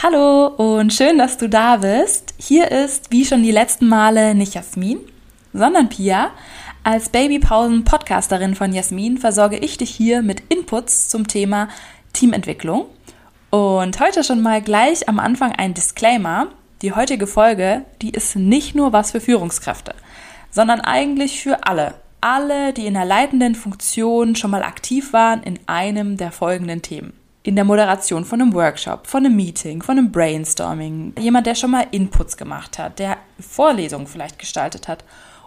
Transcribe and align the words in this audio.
Hallo 0.00 0.46
und 0.46 0.92
schön, 0.92 1.18
dass 1.18 1.38
du 1.38 1.48
da 1.48 1.78
bist. 1.78 2.32
Hier 2.38 2.70
ist, 2.70 3.10
wie 3.10 3.24
schon 3.24 3.42
die 3.42 3.50
letzten 3.50 3.88
Male, 3.88 4.36
nicht 4.36 4.54
Jasmin, 4.54 5.00
sondern 5.52 5.88
Pia. 5.88 6.30
Als 6.84 7.08
Babypausen-Podcasterin 7.08 8.54
von 8.54 8.72
Jasmin 8.72 9.18
versorge 9.18 9.56
ich 9.56 9.76
dich 9.76 9.90
hier 9.90 10.22
mit 10.22 10.40
Inputs 10.50 11.08
zum 11.08 11.26
Thema 11.26 11.68
Teamentwicklung. 12.12 12.86
Und 13.50 13.98
heute 13.98 14.22
schon 14.22 14.40
mal 14.40 14.62
gleich 14.62 15.08
am 15.08 15.18
Anfang 15.18 15.50
ein 15.50 15.74
Disclaimer. 15.74 16.46
Die 16.80 16.92
heutige 16.92 17.26
Folge, 17.26 17.84
die 18.00 18.10
ist 18.10 18.36
nicht 18.36 18.76
nur 18.76 18.92
was 18.92 19.10
für 19.10 19.20
Führungskräfte, 19.20 19.96
sondern 20.52 20.80
eigentlich 20.80 21.42
für 21.42 21.66
alle. 21.66 21.94
Alle, 22.20 22.72
die 22.72 22.86
in 22.86 22.94
der 22.94 23.04
leitenden 23.04 23.56
Funktion 23.56 24.36
schon 24.36 24.52
mal 24.52 24.62
aktiv 24.62 25.12
waren 25.12 25.42
in 25.42 25.58
einem 25.66 26.16
der 26.16 26.30
folgenden 26.30 26.82
Themen 26.82 27.17
in 27.48 27.56
der 27.56 27.64
Moderation 27.64 28.26
von 28.26 28.42
einem 28.42 28.52
Workshop, 28.52 29.06
von 29.06 29.24
einem 29.24 29.34
Meeting, 29.34 29.80
von 29.80 29.96
einem 29.96 30.12
Brainstorming, 30.12 31.14
jemand, 31.18 31.46
der 31.46 31.54
schon 31.54 31.70
mal 31.70 31.86
Inputs 31.92 32.36
gemacht 32.36 32.78
hat, 32.78 32.98
der 32.98 33.16
Vorlesungen 33.40 34.06
vielleicht 34.06 34.38
gestaltet 34.38 34.86
hat 34.86 35.02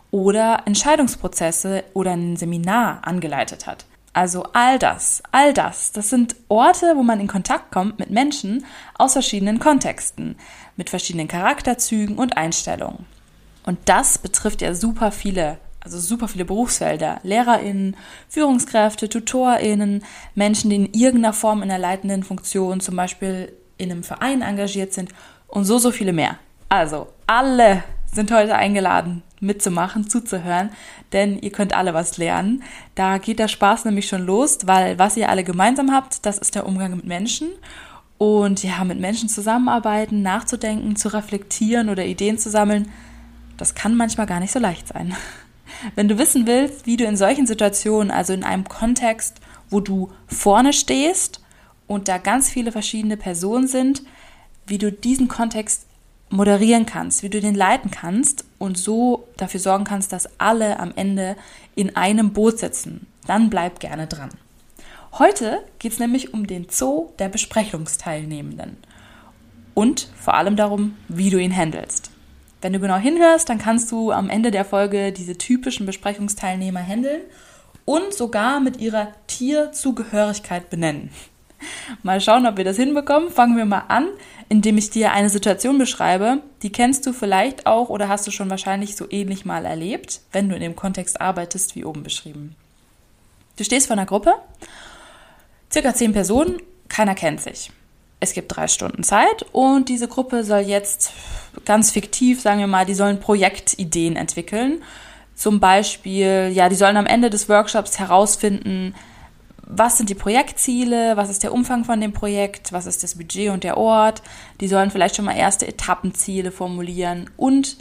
oder 0.09 0.63
Entscheidungsprozesse 0.65 1.83
oder 1.93 2.13
ein 2.13 2.37
Seminar 2.37 3.01
angeleitet 3.07 3.67
hat. 3.67 3.85
Also 4.13 4.47
all 4.53 4.79
das, 4.79 5.21
all 5.31 5.53
das, 5.53 5.91
das 5.91 6.09
sind 6.09 6.35
Orte, 6.47 6.93
wo 6.95 7.03
man 7.03 7.19
in 7.19 7.27
Kontakt 7.27 7.71
kommt 7.71 7.99
mit 7.99 8.09
Menschen 8.09 8.65
aus 8.97 9.13
verschiedenen 9.13 9.59
Kontexten, 9.59 10.37
mit 10.77 10.89
verschiedenen 10.89 11.27
Charakterzügen 11.27 12.17
und 12.17 12.35
Einstellungen. 12.35 13.05
Und 13.63 13.77
das 13.85 14.17
betrifft 14.17 14.63
ja 14.63 14.73
super 14.73 15.11
viele 15.11 15.59
also 15.83 15.99
super 15.99 16.27
viele 16.27 16.45
Berufsfelder, 16.45 17.19
LehrerInnen, 17.23 17.97
Führungskräfte, 18.29 19.09
TutorInnen, 19.09 20.03
Menschen, 20.35 20.69
die 20.69 20.75
in 20.77 20.93
irgendeiner 20.93 21.33
Form 21.33 21.63
in 21.63 21.69
der 21.69 21.79
leitenden 21.79 22.23
Funktion, 22.23 22.79
zum 22.79 22.95
Beispiel 22.95 23.51
in 23.77 23.91
einem 23.91 24.03
Verein 24.03 24.43
engagiert 24.43 24.93
sind 24.93 25.09
und 25.47 25.65
so, 25.65 25.79
so 25.79 25.91
viele 25.91 26.13
mehr. 26.13 26.37
Also, 26.69 27.07
alle 27.25 27.83
sind 28.13 28.31
heute 28.31 28.55
eingeladen, 28.55 29.23
mitzumachen, 29.39 30.09
zuzuhören, 30.09 30.69
denn 31.13 31.39
ihr 31.39 31.51
könnt 31.51 31.73
alle 31.73 31.93
was 31.93 32.17
lernen. 32.17 32.63
Da 32.93 33.17
geht 33.17 33.39
der 33.39 33.47
Spaß 33.47 33.85
nämlich 33.85 34.07
schon 34.07 34.25
los, 34.25 34.59
weil 34.65 34.99
was 34.99 35.17
ihr 35.17 35.29
alle 35.29 35.43
gemeinsam 35.43 35.91
habt, 35.91 36.25
das 36.25 36.37
ist 36.37 36.55
der 36.55 36.67
Umgang 36.67 36.95
mit 36.95 37.05
Menschen. 37.05 37.49
Und 38.17 38.63
ja, 38.63 38.83
mit 38.83 38.99
Menschen 38.99 39.29
zusammenarbeiten, 39.29 40.21
nachzudenken, 40.21 40.95
zu 40.95 41.11
reflektieren 41.11 41.89
oder 41.89 42.05
Ideen 42.05 42.37
zu 42.37 42.51
sammeln, 42.51 42.91
das 43.57 43.73
kann 43.73 43.95
manchmal 43.95 44.27
gar 44.27 44.39
nicht 44.39 44.51
so 44.51 44.59
leicht 44.59 44.87
sein. 44.87 45.15
Wenn 45.95 46.07
du 46.07 46.17
wissen 46.17 46.47
willst, 46.47 46.85
wie 46.85 46.97
du 46.97 47.05
in 47.05 47.17
solchen 47.17 47.47
Situationen, 47.47 48.11
also 48.11 48.33
in 48.33 48.43
einem 48.43 48.65
Kontext, 48.65 49.37
wo 49.69 49.79
du 49.79 50.11
vorne 50.27 50.73
stehst 50.73 51.41
und 51.87 52.07
da 52.07 52.17
ganz 52.17 52.49
viele 52.49 52.71
verschiedene 52.71 53.17
Personen 53.17 53.67
sind, 53.67 54.03
wie 54.67 54.77
du 54.77 54.91
diesen 54.91 55.27
Kontext 55.27 55.85
moderieren 56.29 56.85
kannst, 56.85 57.23
wie 57.23 57.29
du 57.29 57.41
den 57.41 57.55
leiten 57.55 57.91
kannst 57.91 58.45
und 58.57 58.77
so 58.77 59.27
dafür 59.37 59.59
sorgen 59.59 59.83
kannst, 59.83 60.13
dass 60.13 60.39
alle 60.39 60.79
am 60.79 60.93
Ende 60.95 61.35
in 61.75 61.95
einem 61.95 62.31
Boot 62.31 62.59
sitzen, 62.59 63.07
dann 63.27 63.49
bleib 63.49 63.79
gerne 63.79 64.07
dran. 64.07 64.29
Heute 65.13 65.61
geht 65.79 65.91
es 65.91 65.99
nämlich 65.99 66.33
um 66.33 66.47
den 66.47 66.67
Zoo 66.69 67.09
der 67.19 67.27
Besprechungsteilnehmenden 67.27 68.77
und 69.73 70.09
vor 70.15 70.35
allem 70.35 70.55
darum, 70.55 70.95
wie 71.09 71.29
du 71.29 71.37
ihn 71.37 71.55
handelst. 71.55 72.10
Wenn 72.61 72.73
du 72.73 72.79
genau 72.79 72.97
hinhörst, 72.97 73.49
dann 73.49 73.57
kannst 73.57 73.91
du 73.91 74.11
am 74.11 74.29
Ende 74.29 74.51
der 74.51 74.65
Folge 74.65 75.11
diese 75.11 75.37
typischen 75.37 75.87
Besprechungsteilnehmer 75.87 76.79
handeln 76.79 77.21
und 77.85 78.13
sogar 78.13 78.59
mit 78.59 78.77
ihrer 78.77 79.13
Tierzugehörigkeit 79.25 80.69
benennen. 80.69 81.09
Mal 82.03 82.21
schauen, 82.21 82.45
ob 82.45 82.57
wir 82.57 82.63
das 82.63 82.77
hinbekommen. 82.77 83.31
Fangen 83.31 83.57
wir 83.57 83.65
mal 83.65 83.85
an, 83.87 84.07
indem 84.49 84.77
ich 84.77 84.91
dir 84.91 85.11
eine 85.11 85.29
Situation 85.29 85.77
beschreibe. 85.79 86.41
Die 86.61 86.71
kennst 86.71 87.05
du 87.05 87.13
vielleicht 87.13 87.65
auch 87.65 87.89
oder 87.89 88.07
hast 88.07 88.27
du 88.27 88.31
schon 88.31 88.49
wahrscheinlich 88.49 88.95
so 88.95 89.05
ähnlich 89.09 89.43
mal 89.43 89.65
erlebt, 89.65 90.21
wenn 90.31 90.49
du 90.49 90.55
in 90.55 90.61
dem 90.61 90.75
Kontext 90.75 91.19
arbeitest, 91.19 91.75
wie 91.75 91.85
oben 91.85 92.03
beschrieben. 92.03 92.55
Du 93.57 93.63
stehst 93.63 93.87
vor 93.87 93.95
einer 93.95 94.05
Gruppe, 94.05 94.33
circa 95.71 95.93
zehn 95.93 96.13
Personen, 96.13 96.61
keiner 96.89 97.15
kennt 97.15 97.41
sich 97.41 97.71
es 98.21 98.33
gibt 98.33 98.55
drei 98.55 98.67
Stunden 98.67 99.03
Zeit 99.03 99.45
und 99.51 99.89
diese 99.89 100.07
Gruppe 100.07 100.45
soll 100.45 100.61
jetzt 100.61 101.11
ganz 101.65 101.91
fiktiv, 101.91 102.39
sagen 102.39 102.59
wir 102.59 102.67
mal, 102.67 102.85
die 102.85 102.93
sollen 102.93 103.19
Projektideen 103.19 104.15
entwickeln. 104.15 104.81
Zum 105.35 105.59
Beispiel, 105.59 106.51
ja, 106.53 106.69
die 106.69 106.75
sollen 106.75 106.97
am 106.97 107.07
Ende 107.07 107.29
des 107.29 107.49
Workshops 107.49 107.99
herausfinden, 107.99 108.95
was 109.63 109.97
sind 109.97 110.09
die 110.09 110.15
Projektziele, 110.15 111.17
was 111.17 111.29
ist 111.29 111.43
der 111.43 111.53
Umfang 111.53 111.83
von 111.83 111.99
dem 111.99 112.13
Projekt, 112.13 112.71
was 112.73 112.85
ist 112.85 113.03
das 113.03 113.15
Budget 113.15 113.49
und 113.49 113.63
der 113.63 113.77
Ort. 113.77 114.21
Die 114.59 114.67
sollen 114.67 114.91
vielleicht 114.91 115.15
schon 115.15 115.25
mal 115.25 115.35
erste 115.35 115.67
Etappenziele 115.67 116.51
formulieren 116.51 117.29
und 117.37 117.77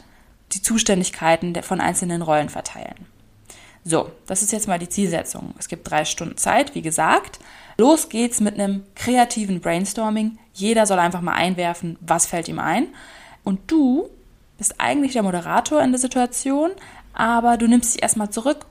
die 0.53 0.61
Zuständigkeiten 0.61 1.61
von 1.61 1.79
einzelnen 1.81 2.21
Rollen 2.21 2.49
verteilen. 2.49 3.05
So, 3.83 4.11
das 4.25 4.41
ist 4.41 4.51
jetzt 4.51 4.67
mal 4.67 4.79
die 4.79 4.89
Zielsetzung. 4.89 5.53
Es 5.59 5.67
gibt 5.67 5.89
drei 5.89 6.05
Stunden 6.05 6.37
Zeit, 6.37 6.75
wie 6.75 6.81
gesagt. 6.81 7.39
Los 7.81 8.09
geht's 8.09 8.41
mit 8.41 8.59
einem 8.59 8.83
kreativen 8.93 9.59
Brainstorming. 9.59 10.37
Jeder 10.53 10.85
soll 10.85 10.99
einfach 10.99 11.21
mal 11.21 11.33
einwerfen, 11.33 11.97
was 11.99 12.27
fällt 12.27 12.47
ihm 12.47 12.59
ein. 12.59 12.89
Und 13.43 13.71
du 13.71 14.07
bist 14.59 14.75
eigentlich 14.77 15.13
der 15.13 15.23
Moderator 15.23 15.81
in 15.81 15.91
der 15.91 15.99
Situation, 15.99 16.69
aber 17.11 17.57
du 17.57 17.67
nimmst 17.67 17.95
dich 17.95 18.03
erstmal 18.03 18.29
zurück 18.29 18.67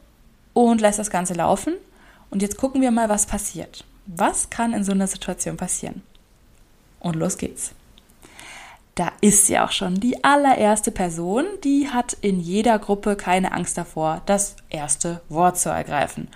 und 0.53 0.81
lässt 0.81 1.01
das 1.01 1.11
Ganze 1.11 1.35
laufen. 1.35 1.75
Und 2.31 2.41
jetzt 2.41 2.57
gucken 2.57 2.83
wir 2.83 2.93
mal, 2.93 3.09
was 3.09 3.27
passiert. 3.27 3.85
Was 4.07 4.49
kann 4.49 4.73
in 4.73 4.85
so 4.85 4.93
einer 4.93 5.09
Situation 5.09 5.57
passieren? 5.57 6.03
Und 7.01 7.17
los 7.17 7.37
geht's. 7.37 7.73
Da 8.95 9.11
ist 9.21 9.49
sie 9.49 9.59
auch 9.59 9.73
schon 9.73 9.99
die 9.99 10.23
allererste 10.23 10.93
Person, 10.93 11.47
die 11.65 11.89
hat 11.89 12.17
in 12.21 12.39
jeder 12.39 12.79
Gruppe 12.79 13.17
keine 13.17 13.51
Angst 13.51 13.77
davor, 13.77 14.23
das 14.27 14.55
erste 14.69 15.21
Wort 15.29 15.59
zu 15.59 15.69
ergreifen. 15.69 16.29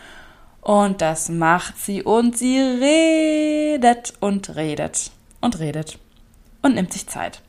Und 0.65 1.03
das 1.03 1.29
macht 1.29 1.79
sie 1.79 2.03
und 2.03 2.39
sie 2.39 2.59
redet 2.59 4.15
und 4.21 4.57
redet 4.57 5.11
und 5.43 5.59
redet 5.59 5.99
und 6.63 6.75
nimmt 6.75 6.91
sich 6.91 7.07
Zeit. 7.07 7.43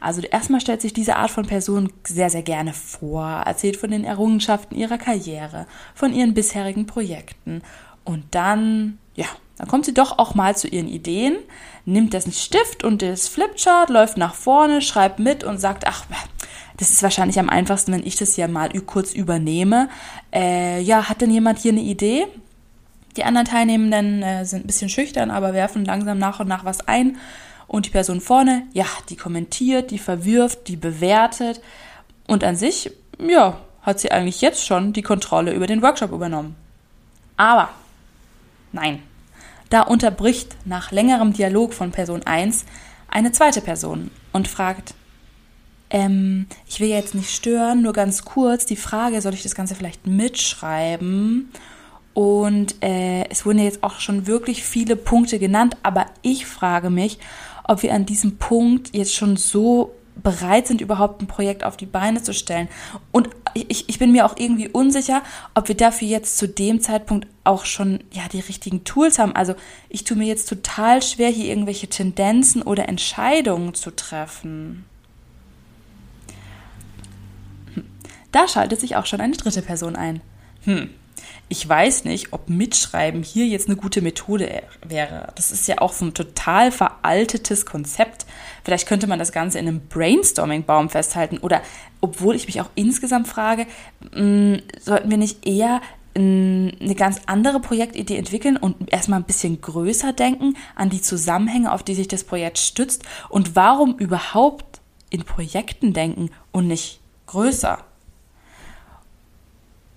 Also 0.00 0.20
erstmal 0.22 0.60
stellt 0.60 0.80
sich 0.80 0.92
diese 0.92 1.16
Art 1.16 1.32
von 1.32 1.44
Person 1.44 1.92
sehr, 2.06 2.30
sehr 2.30 2.42
gerne 2.42 2.72
vor, 2.72 3.26
erzählt 3.26 3.76
von 3.76 3.90
den 3.90 4.04
Errungenschaften 4.04 4.76
ihrer 4.76 4.98
Karriere, 4.98 5.66
von 5.94 6.12
ihren 6.12 6.34
bisherigen 6.34 6.86
Projekten 6.86 7.62
und 8.04 8.24
dann, 8.30 8.98
ja, 9.16 9.26
dann 9.58 9.66
kommt 9.66 9.84
sie 9.84 9.94
doch 9.94 10.18
auch 10.18 10.36
mal 10.36 10.56
zu 10.56 10.68
ihren 10.68 10.88
Ideen, 10.88 11.36
nimmt 11.84 12.12
dessen 12.12 12.32
Stift 12.32 12.84
und 12.84 13.02
das 13.02 13.26
Flipchart, 13.26 13.90
läuft 13.90 14.16
nach 14.16 14.34
vorne, 14.34 14.82
schreibt 14.82 15.18
mit 15.18 15.42
und 15.42 15.58
sagt, 15.58 15.84
ach, 15.86 16.04
das 16.76 16.90
ist 16.90 17.02
wahrscheinlich 17.02 17.40
am 17.40 17.48
einfachsten, 17.48 17.92
wenn 17.92 18.06
ich 18.06 18.16
das 18.16 18.36
ja 18.36 18.46
mal 18.46 18.70
kurz 18.86 19.12
übernehme. 19.12 19.88
Äh, 20.32 20.80
ja, 20.80 21.08
hat 21.08 21.20
denn 21.20 21.30
jemand 21.30 21.58
hier 21.58 21.72
eine 21.72 21.82
Idee? 21.82 22.26
Die 23.16 23.24
anderen 23.24 23.46
Teilnehmenden 23.46 24.22
äh, 24.22 24.44
sind 24.44 24.64
ein 24.64 24.66
bisschen 24.66 24.88
schüchtern, 24.88 25.30
aber 25.30 25.52
werfen 25.52 25.84
langsam 25.84 26.18
nach 26.18 26.40
und 26.40 26.48
nach 26.48 26.64
was 26.64 26.86
ein. 26.88 27.18
Und 27.66 27.86
die 27.86 27.90
Person 27.90 28.20
vorne, 28.20 28.66
ja, 28.72 28.86
die 29.08 29.16
kommentiert, 29.16 29.90
die 29.90 29.98
verwirft, 29.98 30.68
die 30.68 30.76
bewertet. 30.76 31.60
Und 32.26 32.44
an 32.44 32.56
sich, 32.56 32.90
ja, 33.18 33.58
hat 33.82 34.00
sie 34.00 34.12
eigentlich 34.12 34.40
jetzt 34.40 34.64
schon 34.64 34.92
die 34.92 35.02
Kontrolle 35.02 35.52
über 35.52 35.66
den 35.66 35.82
Workshop 35.82 36.12
übernommen. 36.12 36.56
Aber, 37.36 37.70
nein, 38.72 39.02
da 39.70 39.82
unterbricht 39.82 40.56
nach 40.64 40.92
längerem 40.92 41.32
Dialog 41.32 41.74
von 41.74 41.92
Person 41.92 42.22
1 42.24 42.64
eine 43.08 43.32
zweite 43.32 43.60
Person 43.60 44.10
und 44.32 44.48
fragt, 44.48 44.94
ähm, 45.90 46.46
ich 46.66 46.80
will 46.80 46.88
jetzt 46.88 47.14
nicht 47.14 47.30
stören, 47.30 47.82
nur 47.82 47.92
ganz 47.92 48.24
kurz 48.24 48.64
die 48.66 48.76
Frage, 48.76 49.20
soll 49.20 49.34
ich 49.34 49.42
das 49.42 49.54
Ganze 49.54 49.74
vielleicht 49.74 50.06
mitschreiben? 50.06 51.50
Und 52.14 52.82
äh, 52.82 53.24
es 53.30 53.46
wurden 53.46 53.58
jetzt 53.58 53.82
auch 53.82 54.00
schon 54.00 54.26
wirklich 54.26 54.62
viele 54.64 54.96
Punkte 54.96 55.38
genannt, 55.38 55.76
aber 55.82 56.06
ich 56.20 56.46
frage 56.46 56.90
mich, 56.90 57.18
ob 57.64 57.82
wir 57.82 57.94
an 57.94 58.06
diesem 58.06 58.36
Punkt 58.36 58.94
jetzt 58.94 59.14
schon 59.14 59.36
so 59.36 59.92
bereit 60.22 60.66
sind, 60.66 60.80
überhaupt 60.80 61.22
ein 61.22 61.26
Projekt 61.26 61.64
auf 61.64 61.76
die 61.76 61.86
Beine 61.86 62.22
zu 62.22 62.34
stellen. 62.34 62.68
Und 63.12 63.30
ich, 63.54 63.88
ich 63.88 63.98
bin 63.98 64.12
mir 64.12 64.26
auch 64.26 64.36
irgendwie 64.36 64.68
unsicher, 64.68 65.22
ob 65.54 65.68
wir 65.68 65.76
dafür 65.76 66.06
jetzt 66.06 66.38
zu 66.38 66.48
dem 66.48 66.80
Zeitpunkt 66.80 67.26
auch 67.44 67.64
schon 67.64 68.04
ja 68.12 68.28
die 68.30 68.40
richtigen 68.40 68.84
Tools 68.84 69.18
haben. 69.18 69.34
Also 69.34 69.54
ich 69.88 70.04
tue 70.04 70.16
mir 70.16 70.26
jetzt 70.26 70.48
total 70.48 71.02
schwer, 71.02 71.28
hier 71.28 71.46
irgendwelche 71.46 71.88
Tendenzen 71.88 72.62
oder 72.62 72.88
Entscheidungen 72.88 73.74
zu 73.74 73.90
treffen. 73.90 74.84
Hm. 77.74 77.84
Da 78.32 78.46
schaltet 78.48 78.80
sich 78.80 78.96
auch 78.96 79.06
schon 79.06 79.20
eine 79.20 79.36
dritte 79.36 79.62
Person 79.62 79.96
ein. 79.96 80.20
Hm, 80.64 80.90
ich 81.52 81.68
weiß 81.68 82.04
nicht, 82.04 82.32
ob 82.32 82.48
Mitschreiben 82.48 83.22
hier 83.22 83.46
jetzt 83.46 83.68
eine 83.68 83.76
gute 83.76 84.00
Methode 84.00 84.62
wäre. 84.88 85.34
Das 85.34 85.52
ist 85.52 85.68
ja 85.68 85.82
auch 85.82 85.92
so 85.92 86.06
ein 86.06 86.14
total 86.14 86.72
veraltetes 86.72 87.66
Konzept. 87.66 88.24
Vielleicht 88.64 88.88
könnte 88.88 89.06
man 89.06 89.18
das 89.18 89.32
Ganze 89.32 89.58
in 89.58 89.68
einem 89.68 89.86
Brainstorming-Baum 89.86 90.88
festhalten. 90.88 91.36
Oder, 91.36 91.60
obwohl 92.00 92.36
ich 92.36 92.46
mich 92.46 92.62
auch 92.62 92.70
insgesamt 92.74 93.28
frage, 93.28 93.66
mh, 94.00 94.18
hm, 94.18 94.62
sollten 94.80 95.10
wir 95.10 95.18
nicht 95.18 95.46
eher 95.46 95.82
eine 96.14 96.94
ganz 96.96 97.20
andere 97.26 97.60
Projektidee 97.60 98.16
entwickeln 98.16 98.56
und 98.56 98.90
erstmal 98.90 99.20
ein 99.20 99.26
bisschen 99.26 99.60
größer 99.60 100.14
denken 100.14 100.56
an 100.74 100.88
die 100.88 101.02
Zusammenhänge, 101.02 101.70
auf 101.70 101.82
die 101.82 101.94
sich 101.94 102.08
das 102.08 102.24
Projekt 102.24 102.58
stützt 102.58 103.02
und 103.28 103.56
warum 103.56 103.98
überhaupt 103.98 104.80
in 105.10 105.24
Projekten 105.24 105.92
denken 105.92 106.30
und 106.50 106.66
nicht 106.66 107.00
größer 107.26 107.84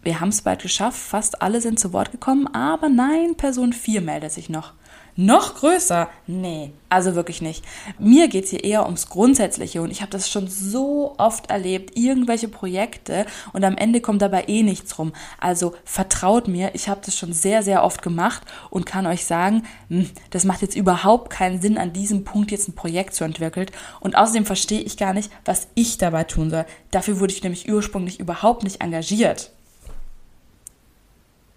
wir 0.05 0.21
haben 0.21 0.29
es 0.29 0.43
bald 0.43 0.61
geschafft, 0.61 0.99
fast 0.99 1.41
alle 1.41 1.61
sind 1.61 1.79
zu 1.79 1.91
Wort 1.91 2.11
gekommen, 2.11 2.47
aber 2.47 2.89
nein, 2.89 3.35
Person 3.35 3.73
4 3.73 4.01
meldet 4.01 4.31
sich 4.31 4.49
noch. 4.49 4.73
Noch 5.17 5.55
größer? 5.55 6.09
Nee, 6.27 6.73
also 6.89 7.15
wirklich 7.15 7.41
nicht. 7.41 7.63
Mir 7.97 8.27
geht 8.27 8.43
es 8.43 8.49
hier 8.49 8.65
eher 8.65 8.85
ums 8.85 9.07
Grundsätzliche 9.07 9.81
und 9.81 9.89
ich 9.89 10.01
habe 10.01 10.11
das 10.11 10.29
schon 10.29 10.49
so 10.49 11.15
oft 11.17 11.49
erlebt, 11.49 11.97
irgendwelche 11.97 12.49
Projekte 12.49 13.25
und 13.53 13.63
am 13.63 13.77
Ende 13.77 14.01
kommt 14.01 14.21
dabei 14.21 14.43
eh 14.47 14.61
nichts 14.61 14.99
rum. 14.99 15.13
Also 15.39 15.73
vertraut 15.85 16.49
mir, 16.49 16.75
ich 16.75 16.89
habe 16.89 16.99
das 17.03 17.17
schon 17.17 17.31
sehr, 17.31 17.63
sehr 17.63 17.85
oft 17.85 18.01
gemacht 18.01 18.41
und 18.69 18.85
kann 18.85 19.07
euch 19.07 19.23
sagen, 19.23 19.63
hm, 19.87 20.09
das 20.31 20.43
macht 20.43 20.61
jetzt 20.61 20.75
überhaupt 20.75 21.29
keinen 21.29 21.61
Sinn, 21.61 21.77
an 21.77 21.93
diesem 21.93 22.25
Punkt 22.25 22.51
jetzt 22.51 22.67
ein 22.67 22.75
Projekt 22.75 23.15
zu 23.15 23.23
entwickeln 23.23 23.71
und 24.01 24.17
außerdem 24.17 24.45
verstehe 24.45 24.81
ich 24.81 24.97
gar 24.97 25.13
nicht, 25.13 25.31
was 25.45 25.69
ich 25.75 25.97
dabei 25.97 26.25
tun 26.25 26.49
soll. 26.49 26.65
Dafür 26.91 27.21
wurde 27.21 27.31
ich 27.31 27.41
nämlich 27.41 27.71
ursprünglich 27.71 28.19
überhaupt 28.19 28.63
nicht 28.63 28.81
engagiert. 28.81 29.54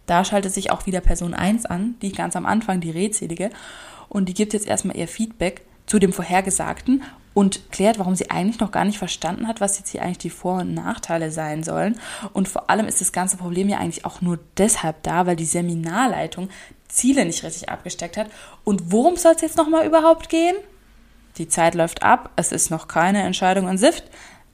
Da 0.09 0.25
schaltet 0.25 0.53
sich 0.53 0.73
auch 0.73 0.87
wieder 0.87 1.01
Person 1.01 1.35
1 1.35 1.67
an, 1.67 1.95
die 2.03 2.13
ganz 2.13 2.35
am 2.35 2.47
Anfang, 2.47 2.81
die 2.81 2.91
redselige, 2.91 3.51
und 4.09 4.29
die 4.29 4.35
gibt 4.35 4.55
jetzt 4.55 4.67
erstmal 4.67 4.97
ihr 4.97 5.07
Feedback 5.07 5.63
zu 5.87 5.99
dem 5.99 6.15
Vorhergesagten 6.15 7.03
und 7.35 7.71
klärt, 7.71 7.99
warum 7.99 8.17
sie 8.17 8.31
eigentlich 8.31 8.59
noch 8.59 8.73
gar 8.73 8.87
nicht 8.87 8.99
verstanden 8.99 9.47
hat, 9.47 9.61
was 9.61 9.79
jetzt 9.79 9.91
hier 9.91 10.03
eigentlich 10.03 10.19
die 10.19 10.31
Vor- 10.31 10.61
und 10.61 10.73
Nachteile 10.75 11.31
sein 11.31 11.63
sollen. 11.63 12.01
Und 12.33 12.49
vor 12.49 12.71
allem 12.71 12.87
ist 12.87 13.01
das 13.03 13.13
ganze 13.13 13.37
Problem 13.37 13.69
ja 13.69 13.79
eigentlich 13.79 14.07
auch 14.07 14.23
nur 14.23 14.39
deshalb 14.57 15.03
da, 15.03 15.27
weil 15.27 15.37
die 15.37 15.45
Seminarleitung 15.45 16.49
Ziele 16.89 17.25
nicht 17.27 17.45
richtig 17.45 17.69
abgesteckt 17.69 18.17
hat. 18.17 18.29
Und 18.65 18.91
worum 18.91 19.17
soll 19.17 19.35
es 19.37 19.43
jetzt 19.43 19.59
nochmal 19.59 19.87
überhaupt 19.87 20.31
gehen? 20.31 20.57
Die 21.37 21.49
Zeit 21.49 21.75
läuft 21.75 22.03
ab, 22.03 22.31
es 22.37 22.51
ist 22.51 22.71
noch 22.71 22.89
keine 22.89 23.23
Entscheidung 23.23 23.69
in 23.69 23.79
Sift 23.79 24.05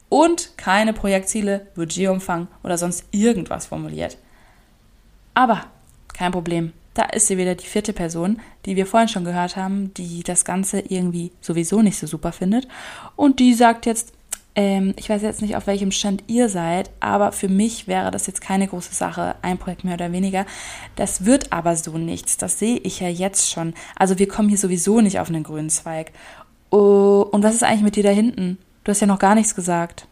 und 0.08 0.58
keine 0.58 0.92
Projektziele, 0.92 1.68
Budgetumfang 1.74 2.48
oder 2.62 2.76
sonst 2.76 3.04
irgendwas 3.12 3.66
formuliert. 3.66 4.18
Aber 5.34 5.62
kein 6.12 6.32
Problem. 6.32 6.72
Da 6.94 7.02
ist 7.06 7.26
sie 7.26 7.36
wieder 7.36 7.56
die 7.56 7.66
vierte 7.66 7.92
Person, 7.92 8.40
die 8.66 8.76
wir 8.76 8.86
vorhin 8.86 9.08
schon 9.08 9.24
gehört 9.24 9.56
haben, 9.56 9.92
die 9.94 10.22
das 10.22 10.44
Ganze 10.44 10.78
irgendwie 10.78 11.32
sowieso 11.40 11.82
nicht 11.82 11.98
so 11.98 12.06
super 12.06 12.30
findet. 12.30 12.68
Und 13.16 13.40
die 13.40 13.52
sagt 13.54 13.84
jetzt, 13.84 14.12
ähm, 14.54 14.94
ich 14.96 15.08
weiß 15.08 15.22
jetzt 15.22 15.42
nicht, 15.42 15.56
auf 15.56 15.66
welchem 15.66 15.90
Stand 15.90 16.22
ihr 16.28 16.48
seid, 16.48 16.90
aber 17.00 17.32
für 17.32 17.48
mich 17.48 17.88
wäre 17.88 18.12
das 18.12 18.28
jetzt 18.28 18.40
keine 18.40 18.68
große 18.68 18.94
Sache, 18.94 19.34
ein 19.42 19.58
Projekt 19.58 19.82
mehr 19.82 19.94
oder 19.94 20.12
weniger. 20.12 20.46
Das 20.94 21.24
wird 21.24 21.52
aber 21.52 21.74
so 21.76 21.98
nichts. 21.98 22.36
Das 22.36 22.60
sehe 22.60 22.78
ich 22.78 23.00
ja 23.00 23.08
jetzt 23.08 23.50
schon. 23.50 23.74
Also 23.96 24.20
wir 24.20 24.28
kommen 24.28 24.48
hier 24.48 24.58
sowieso 24.58 25.00
nicht 25.00 25.18
auf 25.18 25.28
einen 25.28 25.42
grünen 25.42 25.70
Zweig. 25.70 26.12
Oh, 26.70 27.26
und 27.30 27.42
was 27.42 27.54
ist 27.54 27.64
eigentlich 27.64 27.82
mit 27.82 27.96
dir 27.96 28.04
da 28.04 28.10
hinten? 28.10 28.58
Du 28.84 28.90
hast 28.90 29.00
ja 29.00 29.06
noch 29.08 29.18
gar 29.18 29.34
nichts 29.34 29.56
gesagt. 29.56 30.06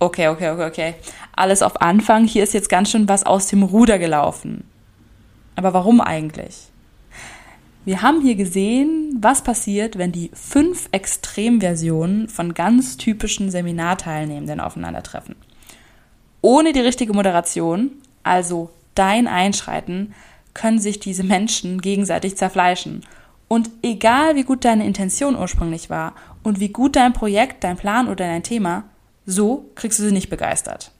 Okay, 0.00 0.28
okay, 0.28 0.50
okay, 0.50 0.66
okay. 0.66 0.94
Alles 1.34 1.62
auf 1.62 1.80
Anfang. 1.80 2.24
Hier 2.24 2.44
ist 2.44 2.54
jetzt 2.54 2.68
ganz 2.68 2.90
schön 2.90 3.08
was 3.08 3.26
aus 3.26 3.48
dem 3.48 3.62
Ruder 3.62 3.98
gelaufen. 3.98 4.64
Aber 5.56 5.74
warum 5.74 6.00
eigentlich? 6.00 6.68
Wir 7.84 8.02
haben 8.02 8.20
hier 8.20 8.36
gesehen, 8.36 9.16
was 9.20 9.42
passiert, 9.42 9.98
wenn 9.98 10.12
die 10.12 10.30
fünf 10.34 10.88
Extremversionen 10.92 12.28
von 12.28 12.54
ganz 12.54 12.96
typischen 12.96 13.50
Seminarteilnehmenden 13.50 14.60
aufeinandertreffen. 14.60 15.34
Ohne 16.42 16.72
die 16.72 16.80
richtige 16.80 17.12
Moderation, 17.12 17.90
also 18.22 18.70
dein 18.94 19.26
Einschreiten, 19.26 20.14
können 20.54 20.78
sich 20.78 21.00
diese 21.00 21.24
Menschen 21.24 21.80
gegenseitig 21.80 22.36
zerfleischen. 22.36 23.04
Und 23.48 23.70
egal 23.82 24.36
wie 24.36 24.44
gut 24.44 24.64
deine 24.64 24.86
Intention 24.86 25.34
ursprünglich 25.34 25.88
war 25.88 26.14
und 26.42 26.60
wie 26.60 26.68
gut 26.68 26.94
dein 26.94 27.14
Projekt, 27.14 27.64
dein 27.64 27.76
Plan 27.76 28.06
oder 28.06 28.26
dein 28.26 28.42
Thema, 28.42 28.84
so 29.28 29.70
kriegst 29.74 29.98
du 29.98 30.04
sie 30.04 30.12
nicht 30.12 30.30
begeistert. 30.30 30.90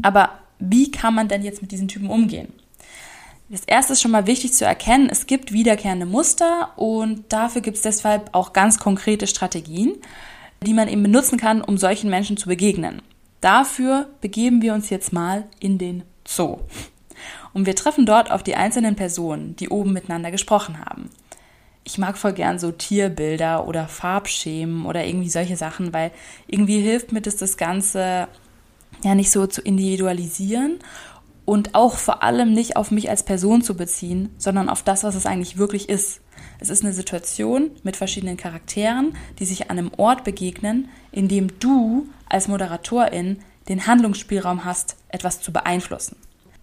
Aber 0.00 0.38
wie 0.60 0.92
kann 0.92 1.12
man 1.12 1.26
denn 1.26 1.42
jetzt 1.42 1.60
mit 1.60 1.72
diesen 1.72 1.88
Typen 1.88 2.08
umgehen? 2.08 2.52
Das 3.48 3.64
erste 3.64 3.94
ist 3.94 4.02
schon 4.02 4.12
mal 4.12 4.26
wichtig 4.26 4.52
zu 4.52 4.64
erkennen, 4.64 5.08
es 5.10 5.26
gibt 5.26 5.52
wiederkehrende 5.52 6.06
Muster 6.06 6.70
und 6.76 7.32
dafür 7.32 7.62
gibt 7.62 7.78
es 7.78 7.82
deshalb 7.82 8.28
auch 8.32 8.52
ganz 8.52 8.78
konkrete 8.78 9.26
Strategien, 9.26 9.94
die 10.64 10.74
man 10.74 10.86
eben 10.86 11.02
benutzen 11.02 11.38
kann, 11.38 11.62
um 11.62 11.78
solchen 11.78 12.10
Menschen 12.10 12.36
zu 12.36 12.48
begegnen. 12.48 13.02
Dafür 13.40 14.08
begeben 14.20 14.62
wir 14.62 14.74
uns 14.74 14.90
jetzt 14.90 15.12
mal 15.12 15.48
in 15.58 15.78
den 15.78 16.04
Zoo. 16.26 16.58
Und 17.54 17.66
wir 17.66 17.74
treffen 17.74 18.06
dort 18.06 18.30
auf 18.30 18.44
die 18.44 18.54
einzelnen 18.54 18.94
Personen, 18.94 19.56
die 19.56 19.70
oben 19.70 19.92
miteinander 19.92 20.30
gesprochen 20.30 20.78
haben 20.78 21.10
ich 21.84 21.98
mag 21.98 22.18
voll 22.18 22.32
gern 22.32 22.58
so 22.58 22.70
Tierbilder 22.70 23.66
oder 23.66 23.88
Farbschemen 23.88 24.84
oder 24.84 25.04
irgendwie 25.04 25.30
solche 25.30 25.56
Sachen, 25.56 25.92
weil 25.92 26.10
irgendwie 26.46 26.80
hilft 26.80 27.12
mir 27.12 27.20
das, 27.20 27.36
das 27.36 27.56
Ganze 27.56 28.28
ja 29.02 29.14
nicht 29.14 29.30
so 29.30 29.46
zu 29.46 29.62
individualisieren 29.62 30.78
und 31.44 31.74
auch 31.74 31.96
vor 31.96 32.22
allem 32.22 32.52
nicht 32.52 32.76
auf 32.76 32.90
mich 32.90 33.08
als 33.08 33.22
Person 33.22 33.62
zu 33.62 33.74
beziehen, 33.74 34.34
sondern 34.36 34.68
auf 34.68 34.82
das, 34.82 35.02
was 35.02 35.14
es 35.14 35.24
eigentlich 35.24 35.56
wirklich 35.56 35.88
ist. 35.88 36.20
Es 36.60 36.68
ist 36.68 36.84
eine 36.84 36.92
Situation 36.92 37.70
mit 37.82 37.96
verschiedenen 37.96 38.36
Charakteren, 38.36 39.14
die 39.38 39.46
sich 39.46 39.70
an 39.70 39.78
einem 39.78 39.90
Ort 39.96 40.24
begegnen, 40.24 40.90
in 41.10 41.26
dem 41.26 41.58
du 41.58 42.06
als 42.28 42.48
Moderatorin 42.48 43.38
den 43.68 43.86
Handlungsspielraum 43.86 44.64
hast, 44.64 44.96
etwas 45.08 45.40
zu 45.40 45.52
beeinflussen. 45.52 46.16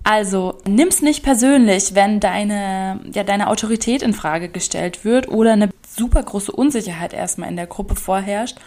Also 0.08 0.60
nimm's 0.68 1.02
nicht 1.02 1.24
persönlich, 1.24 1.96
wenn 1.96 2.20
deine, 2.20 3.00
ja, 3.12 3.24
deine 3.24 3.50
Autorität 3.50 4.04
in 4.04 4.14
Frage 4.14 4.50
gestellt 4.50 5.04
wird 5.04 5.28
oder 5.30 5.54
eine 5.54 5.72
super 5.90 6.22
große 6.22 6.52
Unsicherheit 6.52 7.12
erstmal 7.12 7.50
in 7.50 7.56
der 7.56 7.66
Gruppe 7.66 7.96
vorherrscht 7.96 8.60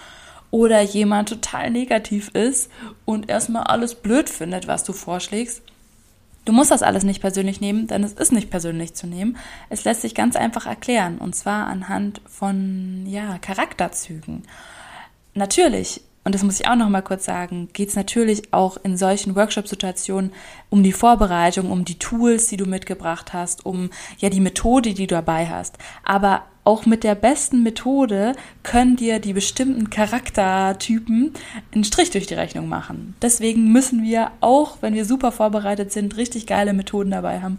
oder 0.50 0.80
jemand 0.80 1.28
total 1.28 1.70
negativ 1.70 2.30
ist 2.30 2.72
und 3.04 3.30
erstmal 3.30 3.62
alles 3.62 3.94
blöd 3.94 4.28
findet, 4.28 4.66
was 4.66 4.82
du 4.82 4.92
vorschlägst. 4.92 5.62
Du 6.44 6.52
musst 6.52 6.72
das 6.72 6.82
alles 6.82 7.04
nicht 7.04 7.20
persönlich 7.20 7.60
nehmen, 7.60 7.86
denn 7.86 8.02
es 8.02 8.14
ist 8.14 8.32
nicht 8.32 8.50
persönlich 8.50 8.94
zu 8.94 9.06
nehmen. 9.06 9.36
Es 9.68 9.84
lässt 9.84 10.00
sich 10.00 10.16
ganz 10.16 10.34
einfach 10.34 10.66
erklären 10.66 11.18
und 11.18 11.36
zwar 11.36 11.68
anhand 11.68 12.20
von 12.26 13.06
ja, 13.06 13.38
Charakterzügen. 13.38 14.42
Natürlich 15.34 16.00
und 16.24 16.34
das 16.34 16.42
muss 16.42 16.60
ich 16.60 16.68
auch 16.68 16.76
noch 16.76 16.88
mal 16.88 17.02
kurz 17.02 17.24
sagen, 17.24 17.68
geht 17.72 17.88
es 17.88 17.96
natürlich 17.96 18.52
auch 18.52 18.76
in 18.82 18.96
solchen 18.96 19.34
Workshop-Situationen 19.34 20.32
um 20.68 20.82
die 20.82 20.92
Vorbereitung, 20.92 21.70
um 21.70 21.84
die 21.84 21.98
Tools, 21.98 22.48
die 22.48 22.56
du 22.56 22.66
mitgebracht 22.66 23.32
hast, 23.32 23.64
um 23.64 23.90
ja 24.18 24.28
die 24.28 24.40
Methode, 24.40 24.92
die 24.92 25.06
du 25.06 25.14
dabei 25.14 25.46
hast. 25.46 25.78
Aber 26.04 26.42
auch 26.64 26.84
mit 26.84 27.02
der 27.02 27.14
besten 27.14 27.62
Methode 27.62 28.34
können 28.62 28.96
dir 28.96 29.20
die 29.20 29.32
bestimmten 29.32 29.88
Charaktertypen 29.88 31.32
einen 31.72 31.84
Strich 31.84 32.10
durch 32.10 32.26
die 32.26 32.34
Rechnung 32.34 32.68
machen. 32.68 33.16
Deswegen 33.22 33.72
müssen 33.72 34.02
wir 34.02 34.32
auch, 34.42 34.76
wenn 34.82 34.92
wir 34.92 35.06
super 35.06 35.32
vorbereitet 35.32 35.92
sind, 35.92 36.18
richtig 36.18 36.46
geile 36.46 36.74
Methoden 36.74 37.10
dabei 37.10 37.40
haben, 37.40 37.58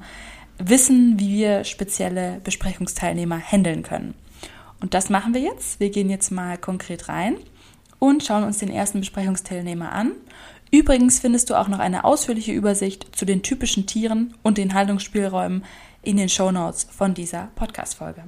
wissen, 0.59 1.19
wie 1.19 1.39
wir 1.39 1.63
spezielle 1.63 2.39
Besprechungsteilnehmer 2.43 3.39
handeln 3.39 3.81
können. 3.81 4.13
Und 4.79 4.93
das 4.93 5.09
machen 5.09 5.33
wir 5.33 5.41
jetzt. 5.41 5.79
Wir 5.79 5.89
gehen 5.89 6.11
jetzt 6.11 6.29
mal 6.29 6.59
konkret 6.59 7.09
rein 7.09 7.37
und 7.99 8.23
schauen 8.23 8.43
uns 8.43 8.57
den 8.57 8.71
ersten 8.71 9.01
Besprechungsteilnehmer 9.01 9.91
an. 9.91 10.13
Übrigens 10.71 11.19
findest 11.19 11.49
du 11.49 11.55
auch 11.55 11.67
noch 11.67 11.79
eine 11.79 12.03
ausführliche 12.03 12.51
Übersicht 12.51 13.15
zu 13.15 13.25
den 13.25 13.41
typischen 13.41 13.85
Tieren 13.85 14.35
und 14.43 14.57
den 14.57 14.73
Haltungsspielräumen 14.73 15.65
in 16.01 16.17
den 16.17 16.29
Shownotes 16.29 16.87
von 16.91 17.13
dieser 17.13 17.49
Podcast-Folge. 17.55 18.23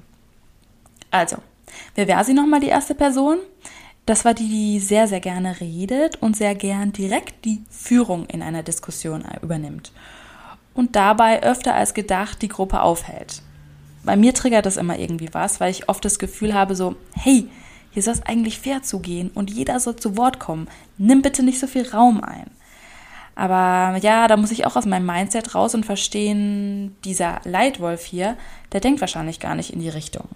Also, 1.12 1.38
wer 1.96 2.08
wäre 2.08 2.24
sie 2.24 2.34
nochmal 2.34 2.60
die 2.60 2.68
erste 2.68 2.96
Person? 2.96 3.38
Das 4.06 4.26
war 4.26 4.34
die, 4.34 4.50
die 4.50 4.80
sehr, 4.80 5.08
sehr 5.08 5.20
gerne 5.20 5.60
redet 5.60 6.22
und 6.22 6.36
sehr 6.36 6.56
gern 6.56 6.92
direkt 6.92 7.46
die 7.46 7.62
Führung 7.70 8.26
in 8.26 8.42
einer 8.42 8.64
Diskussion 8.64 9.24
übernimmt. 9.42 9.92
Und 10.74 10.96
dabei 10.96 11.44
öfter 11.44 11.76
als 11.76 11.94
gedacht 11.94 12.42
die 12.42 12.48
Gruppe 12.48 12.82
aufhält. 12.82 13.44
Bei 14.04 14.16
mir 14.16 14.34
triggert 14.34 14.66
das 14.66 14.78
immer 14.78 14.98
irgendwie 14.98 15.30
was, 15.34 15.60
weil 15.60 15.70
ich 15.70 15.88
oft 15.90 16.04
das 16.04 16.18
Gefühl 16.18 16.56
habe, 16.56 16.76
so, 16.76 16.96
hey, 17.14 17.48
Hier 17.92 18.02
soll 18.02 18.14
es 18.14 18.26
eigentlich 18.26 18.60
fair 18.60 18.84
zugehen 18.84 19.32
und 19.34 19.52
jeder 19.52 19.80
soll 19.80 19.98
zu 19.98 20.18
Wort 20.18 20.40
kommen. 20.40 20.68
Nimm 20.98 21.22
bitte 21.22 21.44
nicht 21.44 21.60
so 21.60 21.68
viel 21.68 21.88
Raum 21.90 22.24
ein. 22.24 22.50
Aber 23.36 23.98
ja, 23.98 24.28
da 24.28 24.38
muss 24.38 24.52
ich 24.52 24.66
auch 24.66 24.76
aus 24.76 24.86
meinem 24.86 25.06
Mindset 25.06 25.56
raus 25.56 25.74
und 25.74 25.86
verstehen, 25.86 26.96
dieser 27.06 27.42
Leitwolf 27.44 28.04
hier, 28.04 28.38
der 28.72 28.82
denkt 28.82 29.02
wahrscheinlich 29.02 29.40
gar 29.40 29.56
nicht 29.56 29.72
in 29.72 29.80
die 29.80 29.90
Richtung. 29.90 30.28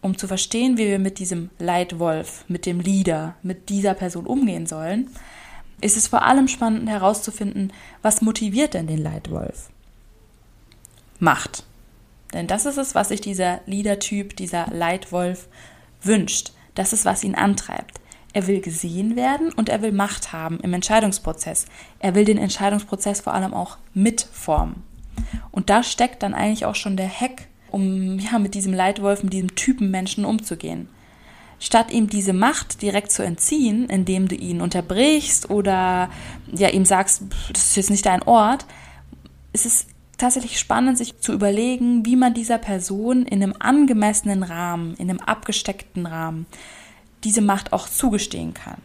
Um 0.00 0.18
zu 0.18 0.26
verstehen, 0.26 0.76
wie 0.76 0.86
wir 0.86 0.98
mit 0.98 1.18
diesem 1.20 1.50
Leitwolf, 1.58 2.44
mit 2.48 2.66
dem 2.66 2.80
Leader, 2.80 3.36
mit 3.42 3.68
dieser 3.68 3.94
Person 3.94 4.26
umgehen 4.26 4.66
sollen, 4.66 5.10
ist 5.80 5.96
es 5.96 6.08
vor 6.08 6.22
allem 6.22 6.48
spannend 6.48 6.88
herauszufinden, 6.88 7.72
was 8.02 8.22
motiviert 8.22 8.74
denn 8.74 8.86
den 8.86 9.02
Leitwolf? 9.02 9.70
Macht. 11.18 11.64
Denn 12.32 12.46
das 12.46 12.66
ist 12.66 12.78
es, 12.78 12.94
was 12.94 13.08
sich 13.08 13.20
dieser 13.20 13.60
Leader-Typ, 13.66 14.36
dieser 14.36 14.66
Leitwolf 14.68 15.48
wünscht. 16.02 16.52
Das 16.74 16.92
ist, 16.92 17.04
was 17.04 17.24
ihn 17.24 17.34
antreibt. 17.34 18.00
Er 18.32 18.46
will 18.46 18.60
gesehen 18.60 19.14
werden 19.14 19.52
und 19.52 19.68
er 19.68 19.82
will 19.82 19.92
Macht 19.92 20.32
haben 20.32 20.58
im 20.60 20.72
Entscheidungsprozess. 20.72 21.66
Er 21.98 22.14
will 22.14 22.24
den 22.24 22.38
Entscheidungsprozess 22.38 23.20
vor 23.20 23.34
allem 23.34 23.52
auch 23.52 23.76
mitformen. 23.92 24.82
Und 25.50 25.68
da 25.68 25.82
steckt 25.82 26.22
dann 26.22 26.34
eigentlich 26.34 26.64
auch 26.64 26.74
schon 26.74 26.96
der 26.96 27.08
Hack, 27.08 27.48
um 27.70 28.18
ja 28.18 28.38
mit 28.38 28.54
diesem 28.54 28.72
Leitwolf, 28.72 29.22
mit 29.22 29.32
diesem 29.32 29.54
Typen 29.54 29.90
Menschen 29.90 30.24
umzugehen. 30.24 30.88
Statt 31.58 31.92
ihm 31.92 32.08
diese 32.08 32.32
Macht 32.32 32.82
direkt 32.82 33.12
zu 33.12 33.22
entziehen, 33.22 33.88
indem 33.88 34.28
du 34.28 34.34
ihn 34.34 34.60
unterbrichst 34.60 35.50
oder 35.50 36.10
ja 36.50 36.68
ihm 36.68 36.84
sagst, 36.84 37.22
das 37.52 37.66
ist 37.66 37.76
jetzt 37.76 37.90
nicht 37.90 38.06
dein 38.06 38.22
Ort, 38.22 38.66
ist 39.52 39.66
es 39.66 39.86
tatsächlich 40.18 40.58
spannend, 40.58 40.98
sich 40.98 41.18
zu 41.20 41.32
überlegen, 41.32 42.06
wie 42.06 42.16
man 42.16 42.34
dieser 42.34 42.58
Person 42.58 43.26
in 43.26 43.42
einem 43.42 43.54
angemessenen 43.58 44.42
Rahmen, 44.42 44.94
in 44.96 45.10
einem 45.10 45.20
abgesteckten 45.20 46.06
Rahmen, 46.06 46.46
diese 47.24 47.40
Macht 47.40 47.72
auch 47.72 47.88
zugestehen 47.88 48.54
kann. 48.54 48.78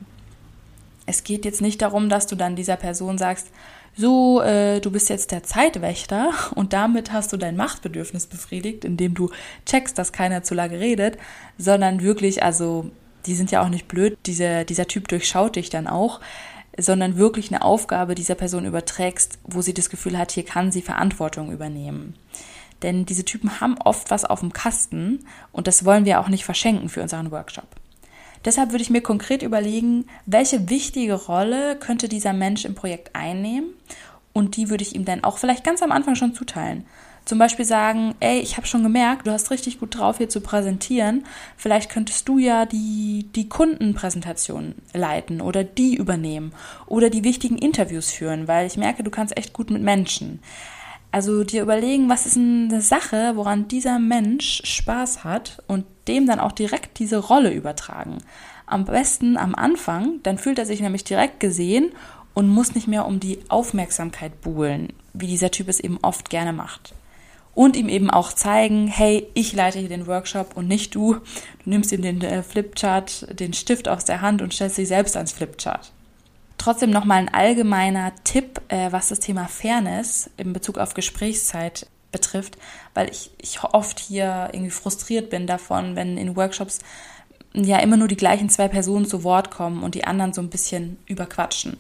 Es 1.06 1.24
geht 1.24 1.46
jetzt 1.46 1.62
nicht 1.62 1.82
darum, 1.82 2.10
dass 2.10 2.28
du 2.28 2.36
dann 2.36 2.56
dieser 2.56 2.76
Person 2.76 3.18
sagst, 3.18 3.48
so, 3.96 4.42
äh, 4.42 4.80
du 4.80 4.92
bist 4.92 5.10
jetzt 5.10 5.32
der 5.32 5.42
Zeitwächter 5.42 6.32
und 6.54 6.74
damit 6.74 7.12
hast 7.12 7.34
du 7.34 7.38
dein 7.38 7.56
Machtbedürfnis 7.56 8.28
befriedigt, 8.28 8.86
indem 8.86 9.16
du 9.16 9.32
checkst, 9.66 9.98
dass 9.98 10.12
keiner 10.12 10.44
zu 10.44 10.54
lange 10.54 10.80
redet, 10.80 11.18
sondern 11.58 12.02
wirklich, 12.02 12.44
also, 12.44 12.92
die 13.26 13.34
sind 13.34 13.50
ja 13.50 13.64
auch 13.64 13.70
nicht 13.70 13.88
blöd, 13.88 14.18
diese, 14.28 14.66
dieser 14.66 14.88
Typ 14.88 15.08
durchschaut 15.08 15.56
dich 15.56 15.72
dann 15.72 15.88
auch, 15.88 16.20
sondern 16.78 17.18
wirklich 17.18 17.52
eine 17.52 17.64
Aufgabe 17.64 18.16
dieser 18.16 18.36
Person 18.36 18.66
überträgst, 18.66 19.40
wo 19.44 19.62
sie 19.62 19.74
das 19.74 19.90
Gefühl 19.90 20.18
hat, 20.18 20.32
hier 20.32 20.46
kann 20.46 20.72
sie 20.72 20.82
Verantwortung 20.82 21.52
übernehmen. 21.52 22.16
Denn 22.84 23.06
diese 23.06 23.26
Typen 23.26 23.60
haben 23.60 23.78
oft 23.84 24.12
was 24.12 24.24
auf 24.24 24.42
dem 24.42 24.54
Kasten 24.54 25.26
und 25.52 25.68
das 25.68 25.84
wollen 25.84 26.06
wir 26.06 26.20
auch 26.20 26.30
nicht 26.30 26.46
verschenken 26.46 26.90
für 26.90 27.02
unseren 27.02 27.32
Workshop. 27.32 27.68
Deshalb 28.46 28.72
würde 28.72 28.84
ich 28.84 28.92
mir 28.92 29.02
konkret 29.02 29.42
überlegen, 29.42 30.06
welche 30.26 30.70
wichtige 30.70 31.16
Rolle 31.16 31.76
könnte 31.76 32.08
dieser 32.08 32.34
Mensch 32.34 32.66
im 32.66 32.76
Projekt 32.76 33.16
einnehmen 33.16 33.72
und 34.32 34.56
die 34.56 34.70
würde 34.70 34.84
ich 34.84 34.96
ihm 34.96 35.06
dann 35.06 35.24
auch 35.24 35.40
vielleicht 35.40 35.64
ganz 35.64 35.82
am 35.82 35.92
Anfang 35.92 36.16
schon 36.16 36.36
zuteilen. 36.36 36.86
Zum 37.28 37.40
Beispiel 37.40 37.66
sagen, 37.66 38.16
ey, 38.22 38.40
ich 38.40 38.56
habe 38.56 38.68
schon 38.68 38.84
gemerkt, 38.84 39.28
du 39.28 39.32
hast 39.32 39.52
richtig 39.52 39.82
gut 39.82 39.98
drauf, 39.98 40.18
hier 40.18 40.30
zu 40.30 40.40
präsentieren. 40.40 41.26
Vielleicht 41.58 41.90
könntest 41.90 42.30
du 42.30 42.38
ja 42.38 42.66
die, 42.66 43.28
die 43.36 43.50
Kundenpräsentation 43.50 44.76
leiten 44.94 45.42
oder 45.42 45.66
die 45.66 45.98
übernehmen 45.98 46.54
oder 46.86 47.10
die 47.10 47.26
wichtigen 47.26 47.58
Interviews 47.58 48.12
führen, 48.12 48.48
weil 48.48 48.66
ich 48.66 48.78
merke, 48.78 49.04
du 49.04 49.12
kannst 49.12 49.36
echt 49.36 49.52
gut 49.52 49.72
mit 49.72 49.82
Menschen. 49.82 50.40
Also 51.12 51.44
dir 51.44 51.64
überlegen, 51.64 52.08
was 52.08 52.26
ist 52.26 52.38
eine 52.38 52.80
Sache, 52.80 53.34
woran 53.36 53.68
dieser 53.68 54.00
Mensch 54.00 54.62
Spaß 54.64 55.26
hat 55.26 55.62
und 55.68 55.84
dem 56.08 56.28
dann 56.28 56.40
auch 56.40 56.54
direkt 56.54 56.98
diese 56.98 57.18
Rolle 57.18 57.52
übertragen. 57.52 58.20
Am 58.68 58.86
besten 58.86 59.36
am 59.36 59.54
Anfang, 59.54 60.22
dann 60.24 60.38
fühlt 60.38 60.60
er 60.60 60.66
sich 60.66 60.80
nämlich 60.80 61.04
direkt 61.04 61.42
gesehen 61.42 61.92
und 62.34 62.48
muss 62.48 62.74
nicht 62.74 62.88
mehr 62.88 63.06
um 63.06 63.20
die 63.20 63.40
Aufmerksamkeit 63.50 64.40
buhlen, 64.40 64.94
wie 65.12 65.28
dieser 65.28 65.52
Typ 65.52 65.68
es 65.68 65.82
eben 65.82 66.00
oft 66.02 66.30
gerne 66.30 66.54
macht 66.54 66.94
und 67.58 67.76
ihm 67.76 67.90
eben 67.90 68.12
auch 68.12 68.34
zeigen, 68.34 68.86
hey, 68.86 69.28
ich 69.34 69.52
leite 69.52 69.80
hier 69.80 69.90
den 69.90 70.06
Workshop 70.06 70.56
und 70.56 70.68
nicht 70.68 70.94
du. 70.94 71.16
Du 71.16 71.22
nimmst 71.72 71.92
ihm 71.92 72.04
den 72.04 72.22
äh, 72.22 72.44
Flipchart, 72.44 73.40
den 73.40 73.54
Stift 73.54 73.90
aus 73.90 74.06
der 74.06 74.22
Hand 74.22 74.44
und 74.44 74.54
stellst 74.54 74.78
dich 74.78 74.88
selbst 74.88 75.18
ans 75.18 75.32
Flipchart. 75.32 75.92
Trotzdem 76.60 76.92
nochmal 76.92 77.18
ein 77.18 77.34
allgemeiner 77.34 78.14
Tipp, 78.24 78.62
äh, 78.68 78.92
was 78.92 79.08
das 79.08 79.22
Thema 79.22 79.48
Fairness 79.48 80.30
in 80.38 80.54
Bezug 80.54 80.78
auf 80.78 80.94
Gesprächszeit 80.94 81.88
betrifft, 82.12 82.60
weil 82.94 83.10
ich, 83.10 83.32
ich 83.42 83.64
oft 83.64 83.98
hier 83.98 84.50
irgendwie 84.52 84.70
frustriert 84.70 85.32
bin 85.32 85.48
davon, 85.48 85.96
wenn 85.96 86.16
in 86.20 86.36
Workshops 86.36 86.78
ja 87.56 87.80
immer 87.80 87.98
nur 87.98 88.08
die 88.08 88.18
gleichen 88.18 88.52
zwei 88.52 88.68
Personen 88.68 89.08
zu 89.08 89.24
Wort 89.24 89.50
kommen 89.50 89.82
und 89.82 89.96
die 89.96 90.04
anderen 90.04 90.32
so 90.32 90.42
ein 90.42 90.52
bisschen 90.52 91.00
überquatschen. 91.08 91.78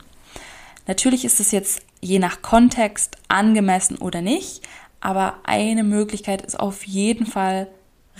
Natürlich 0.87 1.23
ist 1.23 1.39
es 1.39 1.51
jetzt 1.51 1.81
je 2.01 2.17
nach 2.17 2.41
Kontext 2.41 3.17
angemessen 3.27 3.97
oder 3.97 4.21
nicht, 4.21 4.61
aber 5.07 5.35
eine 5.43 5.85
Möglichkeit 5.85 6.41
ist 6.41 6.59
auf 6.59 6.85
jeden 6.85 7.25
Fall 7.25 7.69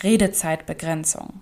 Redezeitbegrenzung. 0.04 1.42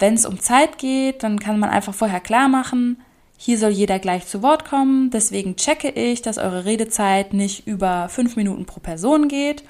Wenn 0.00 0.14
es 0.14 0.26
um 0.26 0.40
Zeit 0.40 0.78
geht, 0.78 1.22
dann 1.22 1.38
kann 1.38 1.60
man 1.60 1.70
einfach 1.70 1.94
vorher 1.94 2.18
klar 2.18 2.48
machen, 2.48 3.00
hier 3.36 3.58
soll 3.58 3.70
jeder 3.70 4.00
gleich 4.00 4.26
zu 4.26 4.42
Wort 4.42 4.64
kommen, 4.64 5.10
deswegen 5.10 5.54
checke 5.54 5.88
ich, 5.88 6.20
dass 6.20 6.38
eure 6.38 6.64
Redezeit 6.64 7.32
nicht 7.32 7.68
über 7.68 8.08
fünf 8.08 8.34
Minuten 8.34 8.66
pro 8.66 8.80
Person 8.80 9.28
geht. 9.28 9.62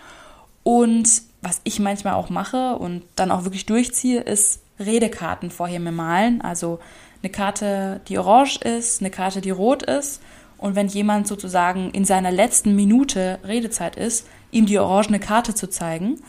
Und 0.62 1.11
was 1.42 1.61
ich 1.64 1.78
manchmal 1.78 2.14
auch 2.14 2.30
mache 2.30 2.76
und 2.76 3.02
dann 3.16 3.30
auch 3.30 3.44
wirklich 3.44 3.66
durchziehe, 3.66 4.23
ist 4.23 4.62
Redekarten 4.80 5.50
vorher 5.50 5.78
mir 5.78 5.92
malen. 5.92 6.40
Also 6.40 6.78
eine 7.23 7.30
Karte, 7.30 8.00
die 8.09 8.16
orange 8.16 8.62
ist, 8.62 9.02
eine 9.02 9.11
Karte, 9.11 9.42
die 9.42 9.50
rot 9.50 9.83
ist. 9.83 10.23
Und 10.58 10.76
wenn 10.76 10.88
jemand 10.88 11.26
sozusagen 11.26 11.90
in 11.90 12.04
seiner 12.04 12.30
letzten 12.30 12.75
Minute 12.75 13.38
Redezeit 13.44 13.96
ist, 13.96 14.26
ihm 14.50 14.66
die 14.66 14.78
orangene 14.78 15.18
Karte 15.18 15.54
zu 15.54 15.68
zeigen 15.68 16.20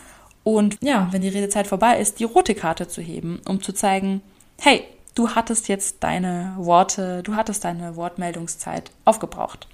und 0.46 0.78
ja, 0.80 1.08
wenn 1.10 1.22
die 1.22 1.28
Redezeit 1.28 1.66
vorbei 1.66 1.98
ist, 1.98 2.20
die 2.20 2.24
rote 2.24 2.54
Karte 2.54 2.86
zu 2.86 3.02
heben, 3.02 3.40
um 3.48 3.60
zu 3.62 3.72
zeigen, 3.72 4.22
hey, 4.60 4.84
du 5.16 5.30
hattest 5.30 5.66
jetzt 5.66 6.04
deine 6.04 6.54
Worte, 6.56 7.24
du 7.24 7.34
hattest 7.34 7.64
deine 7.64 7.96
Wortmeldungszeit 7.96 8.92
aufgebraucht. 9.04 9.66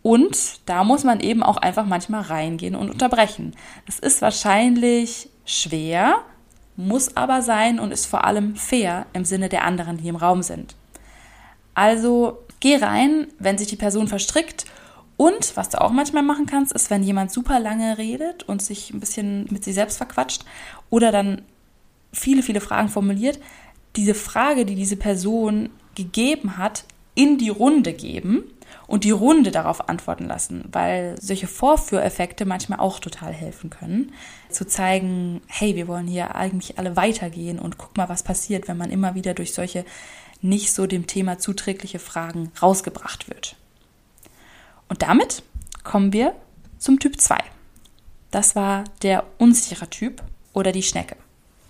Und 0.00 0.60
da 0.66 0.84
muss 0.84 1.04
man 1.04 1.20
eben 1.20 1.42
auch 1.42 1.58
einfach 1.58 1.84
manchmal 1.84 2.22
reingehen 2.22 2.76
und 2.76 2.90
unterbrechen. 2.90 3.54
Das 3.84 3.98
ist 3.98 4.22
wahrscheinlich 4.22 5.28
schwer, 5.44 6.18
muss 6.76 7.16
aber 7.16 7.42
sein 7.42 7.78
und 7.78 7.92
ist 7.92 8.06
vor 8.06 8.24
allem 8.24 8.56
fair 8.56 9.04
im 9.12 9.24
Sinne 9.24 9.48
der 9.48 9.64
anderen, 9.64 9.98
die 9.98 10.08
im 10.08 10.16
Raum 10.16 10.42
sind. 10.42 10.76
Also 11.74 12.38
geh 12.60 12.76
rein, 12.76 13.28
wenn 13.38 13.58
sich 13.58 13.68
die 13.68 13.76
Person 13.76 14.08
verstrickt. 14.08 14.64
Und 15.16 15.56
was 15.56 15.70
du 15.70 15.80
auch 15.80 15.92
manchmal 15.92 16.22
machen 16.22 16.46
kannst, 16.46 16.72
ist, 16.72 16.90
wenn 16.90 17.02
jemand 17.02 17.32
super 17.32 17.58
lange 17.58 17.96
redet 17.96 18.42
und 18.42 18.60
sich 18.60 18.92
ein 18.92 19.00
bisschen 19.00 19.46
mit 19.50 19.64
sich 19.64 19.74
selbst 19.74 19.96
verquatscht 19.96 20.44
oder 20.90 21.10
dann 21.10 21.42
viele, 22.12 22.42
viele 22.42 22.60
Fragen 22.60 22.88
formuliert, 22.88 23.38
diese 23.96 24.14
Frage, 24.14 24.66
die 24.66 24.74
diese 24.74 24.96
Person 24.96 25.70
gegeben 25.94 26.58
hat, 26.58 26.84
in 27.14 27.38
die 27.38 27.48
Runde 27.48 27.94
geben 27.94 28.44
und 28.86 29.04
die 29.04 29.10
Runde 29.10 29.50
darauf 29.50 29.88
antworten 29.88 30.26
lassen, 30.26 30.64
weil 30.70 31.16
solche 31.20 31.46
Vorführeffekte 31.46 32.44
manchmal 32.44 32.78
auch 32.78 33.00
total 33.00 33.32
helfen 33.32 33.70
können, 33.70 34.12
zu 34.50 34.66
zeigen, 34.66 35.40
hey, 35.46 35.74
wir 35.74 35.88
wollen 35.88 36.06
hier 36.06 36.34
eigentlich 36.34 36.78
alle 36.78 36.94
weitergehen 36.94 37.58
und 37.58 37.78
guck 37.78 37.96
mal, 37.96 38.08
was 38.08 38.22
passiert, 38.22 38.68
wenn 38.68 38.76
man 38.76 38.90
immer 38.90 39.14
wieder 39.14 39.34
durch 39.34 39.54
solche 39.54 39.84
nicht 40.48 40.72
so 40.72 40.86
dem 40.86 41.06
Thema 41.06 41.38
zuträgliche 41.38 41.98
Fragen 41.98 42.52
rausgebracht 42.60 43.28
wird. 43.28 43.56
Und 44.88 45.02
damit 45.02 45.42
kommen 45.84 46.12
wir 46.12 46.34
zum 46.78 46.98
Typ 46.98 47.20
2. 47.20 47.38
Das 48.30 48.56
war 48.56 48.84
der 49.02 49.24
unsichere 49.38 49.88
Typ 49.88 50.22
oder 50.52 50.72
die 50.72 50.82
Schnecke. 50.82 51.16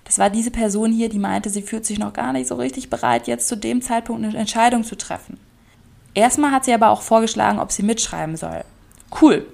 Das 0.04 0.18
war 0.18 0.30
diese 0.30 0.50
Person 0.50 0.92
hier, 0.92 1.08
die 1.08 1.18
meinte, 1.18 1.50
sie 1.50 1.62
fühlt 1.62 1.84
sich 1.84 1.98
noch 1.98 2.12
gar 2.12 2.32
nicht 2.32 2.46
so 2.46 2.54
richtig 2.54 2.90
bereit, 2.90 3.26
jetzt 3.26 3.48
zu 3.48 3.56
dem 3.56 3.82
Zeitpunkt 3.82 4.24
eine 4.24 4.36
Entscheidung 4.36 4.84
zu 4.84 4.96
treffen. 4.96 5.38
Erstmal 6.14 6.52
hat 6.52 6.64
sie 6.64 6.72
aber 6.72 6.90
auch 6.90 7.02
vorgeschlagen, 7.02 7.58
ob 7.58 7.72
sie 7.72 7.82
mitschreiben 7.82 8.36
soll. 8.36 8.64
Cool. 9.20 9.46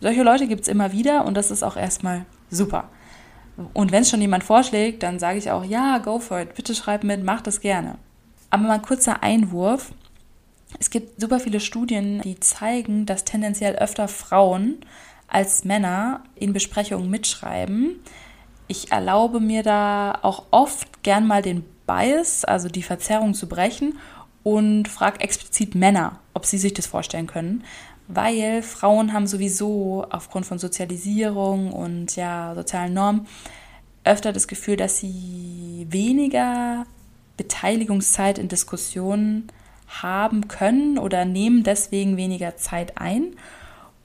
Solche 0.00 0.22
Leute 0.22 0.46
gibt 0.46 0.62
es 0.62 0.68
immer 0.68 0.92
wieder 0.92 1.24
und 1.24 1.34
das 1.34 1.50
ist 1.50 1.62
auch 1.62 1.76
erstmal 1.76 2.26
super. 2.50 2.90
Und 3.72 3.90
wenn 3.90 4.02
es 4.02 4.10
schon 4.10 4.20
jemand 4.20 4.44
vorschlägt, 4.44 5.02
dann 5.02 5.18
sage 5.18 5.38
ich 5.38 5.50
auch, 5.50 5.64
ja, 5.64 5.98
go 5.98 6.18
for 6.18 6.40
it, 6.40 6.54
bitte 6.54 6.74
schreib 6.74 7.02
mit, 7.02 7.24
mach 7.24 7.40
das 7.40 7.60
gerne. 7.60 7.96
Aber 8.50 8.62
mal 8.62 8.74
ein 8.74 8.82
kurzer 8.82 9.22
Einwurf. 9.22 9.92
Es 10.78 10.90
gibt 10.90 11.20
super 11.20 11.40
viele 11.40 11.60
Studien, 11.60 12.20
die 12.22 12.38
zeigen, 12.40 13.06
dass 13.06 13.24
tendenziell 13.24 13.76
öfter 13.76 14.08
Frauen 14.08 14.78
als 15.28 15.64
Männer 15.64 16.22
in 16.34 16.52
Besprechungen 16.52 17.10
mitschreiben. 17.10 18.00
Ich 18.68 18.92
erlaube 18.92 19.40
mir 19.40 19.62
da 19.62 20.18
auch 20.22 20.44
oft 20.50 21.02
gern 21.02 21.26
mal 21.26 21.42
den 21.42 21.64
Bias, 21.86 22.44
also 22.44 22.68
die 22.68 22.82
Verzerrung 22.82 23.34
zu 23.34 23.48
brechen 23.48 23.98
und 24.42 24.88
frage 24.88 25.20
explizit 25.20 25.74
Männer, 25.74 26.18
ob 26.34 26.46
sie 26.46 26.58
sich 26.58 26.74
das 26.74 26.86
vorstellen 26.86 27.26
können, 27.26 27.64
weil 28.08 28.62
Frauen 28.62 29.12
haben 29.12 29.26
sowieso 29.26 30.06
aufgrund 30.10 30.46
von 30.46 30.58
Sozialisierung 30.58 31.72
und 31.72 32.16
ja 32.16 32.54
sozialen 32.54 32.94
Normen 32.94 33.26
öfter 34.04 34.32
das 34.32 34.46
Gefühl, 34.46 34.76
dass 34.76 34.98
sie 34.98 35.86
weniger 35.90 36.86
Beteiligungszeit 37.36 38.38
in 38.38 38.48
Diskussionen 38.48 39.48
haben 39.88 40.48
können 40.48 40.98
oder 40.98 41.24
nehmen 41.24 41.62
deswegen 41.62 42.16
weniger 42.16 42.56
Zeit 42.56 42.98
ein. 42.98 43.34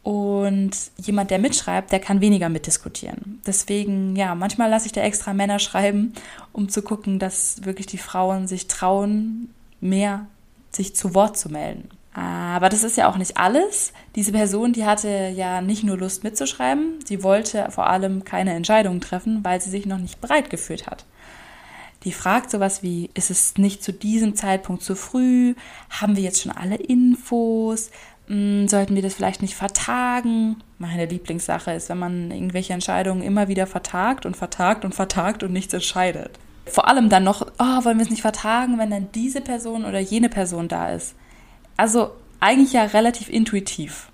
Und 0.03 0.71
jemand, 0.97 1.29
der 1.29 1.37
mitschreibt, 1.37 1.91
der 1.91 1.99
kann 1.99 2.21
weniger 2.21 2.49
mitdiskutieren. 2.49 3.39
Deswegen, 3.45 4.15
ja, 4.15 4.33
manchmal 4.33 4.69
lasse 4.69 4.87
ich 4.87 4.91
da 4.93 5.01
extra 5.01 5.33
Männer 5.33 5.59
schreiben, 5.59 6.13
um 6.53 6.69
zu 6.69 6.81
gucken, 6.81 7.19
dass 7.19 7.63
wirklich 7.65 7.85
die 7.85 7.99
Frauen 7.99 8.47
sich 8.47 8.67
trauen, 8.67 9.53
mehr 9.79 10.25
sich 10.71 10.95
zu 10.95 11.13
Wort 11.13 11.37
zu 11.37 11.49
melden. 11.49 11.89
Aber 12.13 12.67
das 12.67 12.83
ist 12.83 12.97
ja 12.97 13.09
auch 13.09 13.17
nicht 13.17 13.37
alles. 13.37 13.93
Diese 14.15 14.31
Person, 14.31 14.73
die 14.73 14.85
hatte 14.85 15.31
ja 15.35 15.61
nicht 15.61 15.83
nur 15.83 15.97
Lust 15.97 16.23
mitzuschreiben, 16.23 16.99
sie 17.05 17.23
wollte 17.23 17.67
vor 17.69 17.87
allem 17.87 18.25
keine 18.25 18.53
Entscheidungen 18.53 19.01
treffen, 19.01 19.43
weil 19.43 19.61
sie 19.61 19.69
sich 19.69 19.85
noch 19.85 19.97
nicht 19.97 20.19
bereit 20.19 20.49
gefühlt 20.49 20.87
hat. 20.87 21.05
Die 22.03 22.11
fragt 22.11 22.49
sowas 22.49 22.81
wie, 22.81 23.11
ist 23.13 23.29
es 23.29 23.57
nicht 23.57 23.83
zu 23.83 23.93
diesem 23.93 24.35
Zeitpunkt 24.35 24.81
zu 24.83 24.95
früh? 24.95 25.53
Haben 25.89 26.15
wir 26.15 26.23
jetzt 26.23 26.41
schon 26.41 26.51
alle 26.51 26.75
Infos? 26.75 27.91
Hm, 28.27 28.67
sollten 28.67 28.95
wir 28.95 29.01
das 29.01 29.13
vielleicht 29.13 29.41
nicht 29.41 29.55
vertagen? 29.55 30.63
Meine 30.79 31.05
Lieblingssache 31.05 31.71
ist, 31.73 31.89
wenn 31.89 31.99
man 31.99 32.31
irgendwelche 32.31 32.73
Entscheidungen 32.73 33.21
immer 33.21 33.47
wieder 33.49 33.67
vertagt 33.67 34.25
und 34.25 34.35
vertagt 34.35 34.83
und 34.83 34.95
vertagt 34.95 35.43
und 35.43 35.53
nichts 35.53 35.73
entscheidet. 35.73 36.39
Vor 36.65 36.87
allem 36.87 37.09
dann 37.09 37.23
noch, 37.23 37.41
oh, 37.59 37.83
wollen 37.85 37.97
wir 37.97 38.03
es 38.03 38.09
nicht 38.09 38.21
vertagen, 38.21 38.79
wenn 38.79 38.89
dann 38.89 39.11
diese 39.13 39.41
Person 39.41 39.85
oder 39.85 39.99
jene 39.99 40.29
Person 40.29 40.67
da 40.67 40.89
ist. 40.89 41.15
Also 41.77 42.11
eigentlich 42.39 42.73
ja 42.73 42.83
relativ 42.83 43.29
intuitiv. 43.29 44.09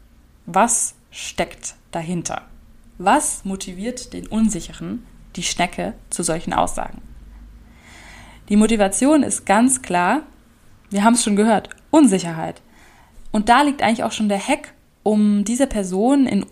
Was 0.46 0.96
steckt 1.12 1.76
dahinter? 1.92 2.42
Was 2.98 3.46
motiviert 3.46 4.14
den 4.14 4.28
Unsicheren, 4.28 5.06
die 5.36 5.44
Schnecke, 5.44 5.94
zu 6.10 6.24
solchen 6.24 6.54
Aussagen? 6.54 7.02
Die 8.50 8.56
Motivation 8.56 9.24
ist 9.24 9.46
ganz 9.46 9.82
klar, 9.82 10.24
wir 10.90 11.04
haben 11.04 11.14
es 11.14 11.24
schon 11.24 11.36
gehört, 11.36 11.70
Unsicherheit. 11.92 12.62
Und 13.32 13.50
da 13.50 13.62
liegt 13.62 13.82
eigentlich 13.82 14.04
auch 14.04 14.14
schon 14.14 14.30
der 14.30 14.46
Hack, 14.46 14.74
um 15.04 15.44
diese 15.44 15.68
Person 15.68 16.26
in 16.26 16.46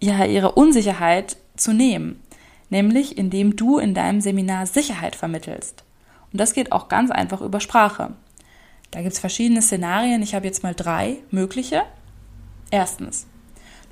ja, 0.00 0.24
ihre 0.24 0.52
Unsicherheit 0.52 1.36
zu 1.56 1.72
nehmen. 1.72 2.22
Nämlich 2.70 3.16
indem 3.16 3.56
du 3.56 3.78
in 3.78 3.94
deinem 3.94 4.20
Seminar 4.20 4.66
Sicherheit 4.66 5.16
vermittelst. 5.16 5.84
Und 6.32 6.40
das 6.40 6.52
geht 6.52 6.72
auch 6.72 6.88
ganz 6.88 7.10
einfach 7.10 7.40
über 7.40 7.60
Sprache. 7.60 8.12
Da 8.90 9.00
gibt 9.00 9.12
es 9.12 9.18
verschiedene 9.18 9.62
Szenarien. 9.62 10.22
Ich 10.22 10.34
habe 10.34 10.46
jetzt 10.46 10.62
mal 10.62 10.74
drei 10.74 11.16
mögliche. 11.30 11.82
Erstens, 12.70 13.26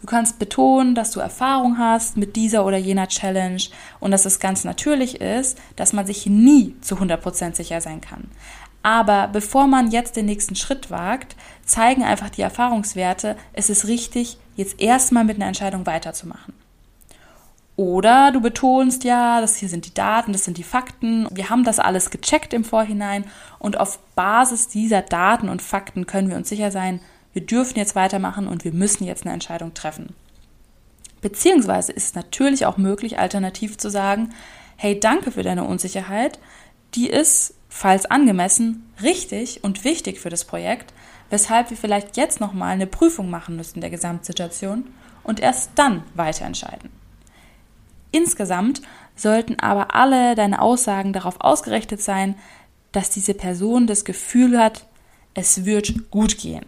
du 0.06 0.10
kannst 0.12 0.38
betonen, 0.38 0.94
dass 0.94 1.10
du 1.10 1.18
Erfahrung 1.18 1.78
hast 1.78 2.16
mit 2.16 2.36
dieser 2.36 2.64
oder 2.64 2.76
jener 2.76 3.08
Challenge 3.08 3.60
und 3.98 4.12
dass 4.12 4.24
es 4.24 4.38
ganz 4.38 4.62
natürlich 4.62 5.20
ist, 5.20 5.58
dass 5.74 5.92
man 5.92 6.06
sich 6.06 6.26
nie 6.26 6.76
zu 6.80 6.94
100% 6.94 7.56
sicher 7.56 7.80
sein 7.80 8.00
kann. 8.00 8.30
Aber 8.84 9.26
bevor 9.26 9.66
man 9.66 9.90
jetzt 9.90 10.14
den 10.14 10.26
nächsten 10.26 10.54
Schritt 10.54 10.92
wagt, 10.92 11.34
zeigen 11.64 12.04
einfach 12.04 12.30
die 12.30 12.42
Erfahrungswerte, 12.42 13.36
es 13.52 13.68
ist 13.68 13.88
richtig, 13.88 14.38
jetzt 14.54 14.80
erstmal 14.80 15.24
mit 15.24 15.38
einer 15.38 15.48
Entscheidung 15.48 15.86
weiterzumachen. 15.86 16.54
Oder 17.74 18.30
du 18.30 18.40
betonst 18.40 19.02
ja, 19.02 19.40
das 19.40 19.56
hier 19.56 19.68
sind 19.68 19.86
die 19.86 19.94
Daten, 19.94 20.32
das 20.32 20.44
sind 20.44 20.56
die 20.56 20.62
Fakten. 20.62 21.26
Wir 21.32 21.50
haben 21.50 21.64
das 21.64 21.80
alles 21.80 22.10
gecheckt 22.10 22.54
im 22.54 22.62
Vorhinein 22.62 23.24
und 23.58 23.80
auf 23.80 23.98
Basis 24.14 24.68
dieser 24.68 25.02
Daten 25.02 25.48
und 25.48 25.62
Fakten 25.62 26.06
können 26.06 26.30
wir 26.30 26.36
uns 26.36 26.48
sicher 26.48 26.70
sein, 26.70 27.00
wir 27.36 27.44
dürfen 27.44 27.76
jetzt 27.76 27.94
weitermachen 27.94 28.48
und 28.48 28.64
wir 28.64 28.72
müssen 28.72 29.04
jetzt 29.04 29.26
eine 29.26 29.34
Entscheidung 29.34 29.74
treffen. 29.74 30.14
Beziehungsweise 31.20 31.92
ist 31.92 32.04
es 32.04 32.14
natürlich 32.14 32.64
auch 32.64 32.78
möglich, 32.78 33.18
alternativ 33.18 33.76
zu 33.76 33.90
sagen, 33.90 34.30
hey, 34.76 34.98
danke 34.98 35.30
für 35.30 35.42
deine 35.42 35.64
Unsicherheit. 35.64 36.38
Die 36.94 37.10
ist, 37.10 37.52
falls 37.68 38.06
angemessen, 38.06 38.90
richtig 39.02 39.62
und 39.62 39.84
wichtig 39.84 40.18
für 40.18 40.30
das 40.30 40.46
Projekt, 40.46 40.94
weshalb 41.28 41.68
wir 41.68 41.76
vielleicht 41.76 42.16
jetzt 42.16 42.40
nochmal 42.40 42.72
eine 42.72 42.86
Prüfung 42.86 43.28
machen 43.28 43.54
müssen 43.54 43.82
der 43.82 43.90
Gesamtsituation 43.90 44.86
und 45.22 45.38
erst 45.38 45.72
dann 45.74 46.04
weiter 46.14 46.46
entscheiden. 46.46 46.88
Insgesamt 48.12 48.80
sollten 49.14 49.60
aber 49.60 49.94
alle 49.94 50.36
deine 50.36 50.62
Aussagen 50.62 51.12
darauf 51.12 51.38
ausgerichtet 51.42 52.00
sein, 52.00 52.34
dass 52.92 53.10
diese 53.10 53.34
Person 53.34 53.86
das 53.86 54.06
Gefühl 54.06 54.58
hat, 54.58 54.86
es 55.34 55.66
wird 55.66 56.10
gut 56.10 56.38
gehen. 56.38 56.64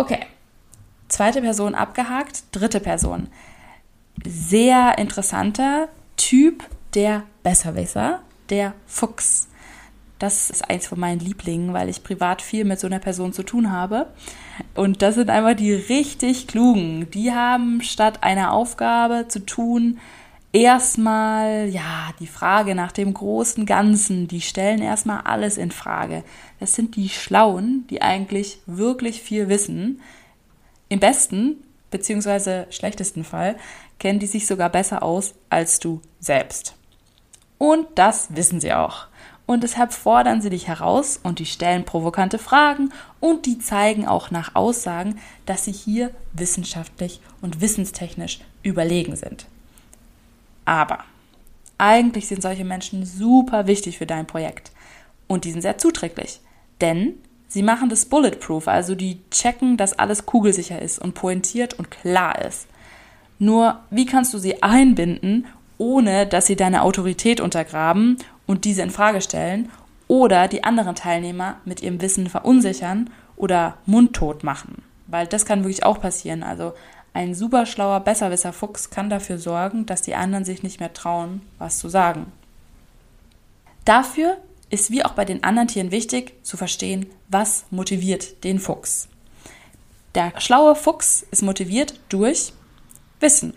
Okay, 0.00 0.20
zweite 1.08 1.42
Person 1.42 1.74
abgehakt, 1.74 2.44
dritte 2.52 2.80
Person. 2.80 3.28
Sehr 4.24 4.96
interessanter 4.96 5.90
Typ 6.16 6.64
der 6.94 7.24
Besserwisser, 7.42 8.20
der 8.48 8.72
Fuchs. 8.86 9.48
Das 10.18 10.48
ist 10.48 10.70
eins 10.70 10.86
von 10.86 10.98
meinen 10.98 11.20
Lieblingen, 11.20 11.74
weil 11.74 11.90
ich 11.90 12.02
privat 12.02 12.40
viel 12.40 12.64
mit 12.64 12.80
so 12.80 12.86
einer 12.86 12.98
Person 12.98 13.34
zu 13.34 13.42
tun 13.42 13.72
habe. 13.72 14.06
Und 14.74 15.02
das 15.02 15.16
sind 15.16 15.28
einfach 15.28 15.54
die 15.54 15.74
richtig 15.74 16.46
klugen. 16.46 17.10
Die 17.10 17.32
haben 17.32 17.82
statt 17.82 18.22
einer 18.22 18.52
Aufgabe 18.52 19.26
zu 19.28 19.44
tun, 19.44 19.98
erstmal, 20.52 21.68
ja, 21.68 22.10
die 22.18 22.26
Frage 22.26 22.74
nach 22.74 22.92
dem 22.92 23.14
großen 23.14 23.66
Ganzen, 23.66 24.28
die 24.28 24.40
stellen 24.40 24.82
erstmal 24.82 25.22
alles 25.22 25.58
in 25.58 25.70
Frage. 25.70 26.24
Das 26.58 26.74
sind 26.74 26.96
die 26.96 27.08
Schlauen, 27.08 27.86
die 27.88 28.02
eigentlich 28.02 28.60
wirklich 28.66 29.22
viel 29.22 29.48
wissen. 29.48 30.00
Im 30.88 31.00
besten 31.00 31.62
bzw. 31.90 32.64
schlechtesten 32.70 33.24
Fall 33.24 33.56
kennen 33.98 34.18
die 34.18 34.26
sich 34.26 34.46
sogar 34.46 34.70
besser 34.70 35.02
aus 35.02 35.34
als 35.50 35.78
du 35.78 36.00
selbst. 36.18 36.74
Und 37.58 37.86
das 37.94 38.34
wissen 38.34 38.60
sie 38.60 38.72
auch. 38.72 39.06
Und 39.46 39.64
deshalb 39.64 39.92
fordern 39.92 40.40
sie 40.40 40.50
dich 40.50 40.68
heraus 40.68 41.18
und 41.22 41.40
die 41.40 41.46
stellen 41.46 41.84
provokante 41.84 42.38
Fragen 42.38 42.92
und 43.18 43.46
die 43.46 43.58
zeigen 43.58 44.06
auch 44.06 44.30
nach 44.30 44.54
Aussagen, 44.54 45.18
dass 45.44 45.64
sie 45.64 45.72
hier 45.72 46.12
wissenschaftlich 46.32 47.20
und 47.42 47.60
wissenstechnisch 47.60 48.40
überlegen 48.62 49.16
sind. 49.16 49.46
Aber 50.70 51.00
eigentlich 51.78 52.28
sind 52.28 52.42
solche 52.42 52.64
Menschen 52.64 53.04
super 53.04 53.66
wichtig 53.66 53.98
für 53.98 54.06
dein 54.06 54.28
Projekt. 54.28 54.70
Und 55.26 55.44
die 55.44 55.50
sind 55.50 55.62
sehr 55.62 55.78
zuträglich. 55.78 56.40
Denn 56.80 57.14
sie 57.48 57.64
machen 57.64 57.88
das 57.88 58.04
bulletproof, 58.04 58.68
also 58.68 58.94
die 58.94 59.18
checken, 59.32 59.76
dass 59.76 59.98
alles 59.98 60.26
kugelsicher 60.26 60.80
ist 60.80 61.00
und 61.00 61.14
pointiert 61.14 61.76
und 61.76 61.90
klar 61.90 62.40
ist. 62.44 62.68
Nur, 63.40 63.80
wie 63.90 64.06
kannst 64.06 64.32
du 64.32 64.38
sie 64.38 64.62
einbinden, 64.62 65.46
ohne 65.76 66.24
dass 66.24 66.46
sie 66.46 66.54
deine 66.54 66.82
Autorität 66.82 67.40
untergraben 67.40 68.18
und 68.46 68.64
diese 68.64 68.82
in 68.82 68.90
Frage 68.90 69.22
stellen 69.22 69.70
oder 70.06 70.46
die 70.46 70.62
anderen 70.62 70.94
Teilnehmer 70.94 71.56
mit 71.64 71.82
ihrem 71.82 72.00
Wissen 72.00 72.28
verunsichern 72.28 73.10
oder 73.34 73.76
mundtot 73.86 74.44
machen? 74.44 74.84
Weil 75.08 75.26
das 75.26 75.44
kann 75.44 75.64
wirklich 75.64 75.84
auch 75.84 76.00
passieren. 76.00 76.44
Also 76.44 76.74
ein 77.12 77.34
super 77.34 77.66
schlauer 77.66 78.00
Besserwisser-Fuchs 78.00 78.90
kann 78.90 79.10
dafür 79.10 79.38
sorgen, 79.38 79.86
dass 79.86 80.02
die 80.02 80.14
anderen 80.14 80.44
sich 80.44 80.62
nicht 80.62 80.78
mehr 80.78 80.92
trauen, 80.92 81.42
was 81.58 81.78
zu 81.78 81.88
sagen. 81.88 82.32
Dafür 83.84 84.36
ist 84.70 84.90
wie 84.90 85.04
auch 85.04 85.12
bei 85.12 85.24
den 85.24 85.42
anderen 85.42 85.68
Tieren 85.68 85.90
wichtig 85.90 86.34
zu 86.44 86.56
verstehen, 86.56 87.06
was 87.28 87.64
motiviert 87.70 88.44
den 88.44 88.60
Fuchs. 88.60 89.08
Der 90.14 90.32
schlaue 90.40 90.76
Fuchs 90.76 91.26
ist 91.30 91.42
motiviert 91.42 91.98
durch 92.08 92.52
Wissen. 93.18 93.54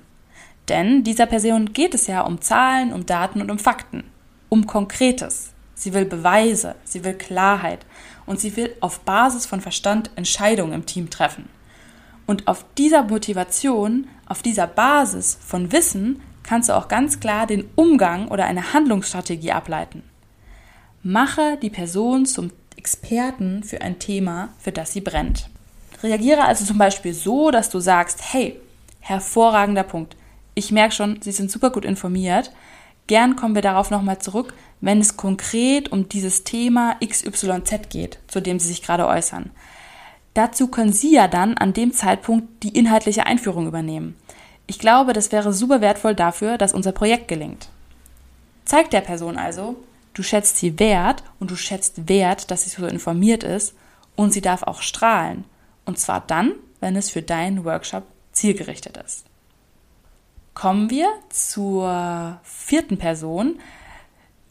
Denn 0.70 1.04
dieser 1.04 1.26
Person 1.26 1.74
geht 1.74 1.94
es 1.94 2.08
ja 2.08 2.22
um 2.22 2.42
Zahlen, 2.42 2.94
um 2.94 3.06
Daten 3.06 3.42
und 3.42 3.52
um 3.52 3.60
Fakten, 3.60 4.04
um 4.50 4.66
Konkretes. 4.66 5.52
Sie 5.76 5.94
will 5.94 6.06
Beweise, 6.06 6.76
sie 6.86 7.04
will 7.04 7.16
Klarheit 7.16 7.86
und 8.26 8.40
sie 8.40 8.56
will 8.56 8.76
auf 8.80 9.02
Basis 9.02 9.46
von 9.46 9.62
Verstand 9.62 10.10
Entscheidungen 10.16 10.74
im 10.74 10.86
Team 10.86 11.10
treffen. 11.10 11.50
Und 12.26 12.48
auf 12.48 12.66
dieser 12.78 13.04
Motivation, 13.04 14.08
auf 14.28 14.42
dieser 14.42 14.68
Basis 14.68 15.38
von 15.46 15.72
Wissen 15.72 16.22
kannst 16.44 16.70
du 16.70 16.76
auch 16.76 16.88
ganz 16.88 17.20
klar 17.20 17.48
den 17.48 17.66
Umgang 17.76 18.28
oder 18.28 18.46
eine 18.46 18.74
Handlungsstrategie 18.74 19.52
ableiten. 19.52 20.04
Mache 21.02 21.58
die 21.62 21.70
Person 21.70 22.26
zum 22.26 22.52
Experten 22.78 23.64
für 23.64 23.82
ein 23.82 24.00
Thema, 24.00 24.50
für 24.60 24.72
das 24.72 24.94
sie 24.94 25.02
brennt. 25.02 25.50
Reagiere 26.02 26.44
also 26.44 26.66
zum 26.66 26.78
Beispiel 26.78 27.14
so, 27.14 27.52
dass 27.52 27.70
du 27.70 27.80
sagst, 27.80 28.34
hey, 28.34 28.60
hervorragender 29.00 29.84
Punkt. 29.84 30.16
Ich 30.56 30.72
merke 30.72 30.94
schon, 30.94 31.22
Sie 31.22 31.32
sind 31.32 31.50
super 31.50 31.72
gut 31.72 31.86
informiert. 31.86 32.52
Gern 33.08 33.36
kommen 33.36 33.56
wir 33.56 33.62
darauf 33.62 33.90
nochmal 33.90 34.20
zurück, 34.20 34.54
wenn 34.82 35.00
es 35.00 35.18
konkret 35.18 35.92
um 35.92 36.10
dieses 36.10 36.44
Thema 36.44 36.98
XYZ 37.06 37.90
geht, 37.90 38.20
zu 38.28 38.42
dem 38.42 38.60
Sie 38.60 38.68
sich 38.68 38.82
gerade 38.82 39.08
äußern. 39.08 39.52
Dazu 40.34 40.68
können 40.68 40.94
Sie 40.94 41.14
ja 41.14 41.28
dann 41.28 41.58
an 41.58 41.74
dem 41.74 41.94
Zeitpunkt 41.94 42.64
die 42.64 42.76
inhaltliche 42.78 43.26
Einführung 43.26 43.68
übernehmen. 43.68 44.16
Ich 44.66 44.80
glaube, 44.80 45.14
das 45.14 45.32
wäre 45.32 45.54
super 45.54 45.82
wertvoll 45.82 46.16
dafür, 46.16 46.58
dass 46.58 46.74
unser 46.74 46.92
Projekt 46.92 47.28
gelingt. 47.28 47.70
Zeig 48.66 48.90
der 48.92 49.02
Person 49.02 49.38
also, 49.38 49.76
du 50.14 50.24
schätzt 50.24 50.58
sie 50.58 50.80
wert 50.80 51.24
und 51.40 51.52
du 51.52 51.56
schätzt 51.56 52.08
wert, 52.08 52.50
dass 52.50 52.64
sie 52.64 52.70
so 52.70 52.86
informiert 52.88 53.44
ist 53.44 53.76
und 54.16 54.32
sie 54.32 54.42
darf 54.42 54.64
auch 54.64 54.82
strahlen. 54.82 55.44
Und 55.86 56.00
zwar 56.00 56.22
dann, 56.22 56.54
wenn 56.80 56.96
es 56.96 57.10
für 57.10 57.22
deinen 57.22 57.66
Workshop 57.66 58.04
zielgerichtet 58.32 58.98
ist. 58.98 59.26
kommen 60.54 60.90
wir 60.90 61.08
zur 61.30 62.40
vierten 62.44 62.98
Person 62.98 63.60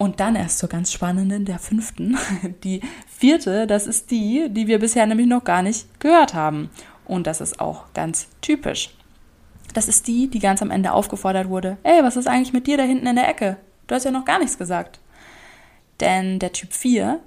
und 0.02 0.18
dann 0.18 0.34
erst 0.34 0.58
zur 0.58 0.68
ganz 0.68 0.90
spannenden, 0.90 1.44
der 1.44 1.60
fünften. 1.60 2.18
Die 2.64 2.80
vierte, 3.06 3.68
das 3.68 3.86
ist 3.86 4.10
die, 4.10 4.48
die 4.50 4.66
wir 4.66 4.80
bisher 4.80 5.06
nämlich 5.06 5.28
noch 5.28 5.44
gar 5.44 5.62
nicht 5.62 6.00
gehört 6.00 6.34
haben. 6.34 6.70
Und 7.04 7.28
das 7.28 7.40
ist 7.40 7.60
auch 7.60 7.84
ganz 7.94 8.26
typisch. 8.40 8.96
Das 9.74 9.86
ist 9.86 10.08
die, 10.08 10.26
die 10.26 10.40
ganz 10.40 10.60
am 10.60 10.72
Ende 10.72 10.90
aufgefordert 10.90 11.48
wurde, 11.48 11.78
ey, 11.84 12.02
was 12.02 12.16
ist 12.16 12.26
eigentlich 12.26 12.52
mit 12.52 12.66
dir 12.66 12.78
da 12.78 12.82
hinten 12.82 13.06
in 13.06 13.14
der 13.14 13.28
Ecke? 13.28 13.58
Du 13.86 13.94
hast 13.94 14.02
ja 14.02 14.10
noch 14.10 14.24
gar 14.24 14.40
nichts 14.40 14.58
gesagt. 14.58 14.98
Denn 16.00 16.40
der 16.40 16.50
Typ 16.50 16.72
4, 16.72 17.20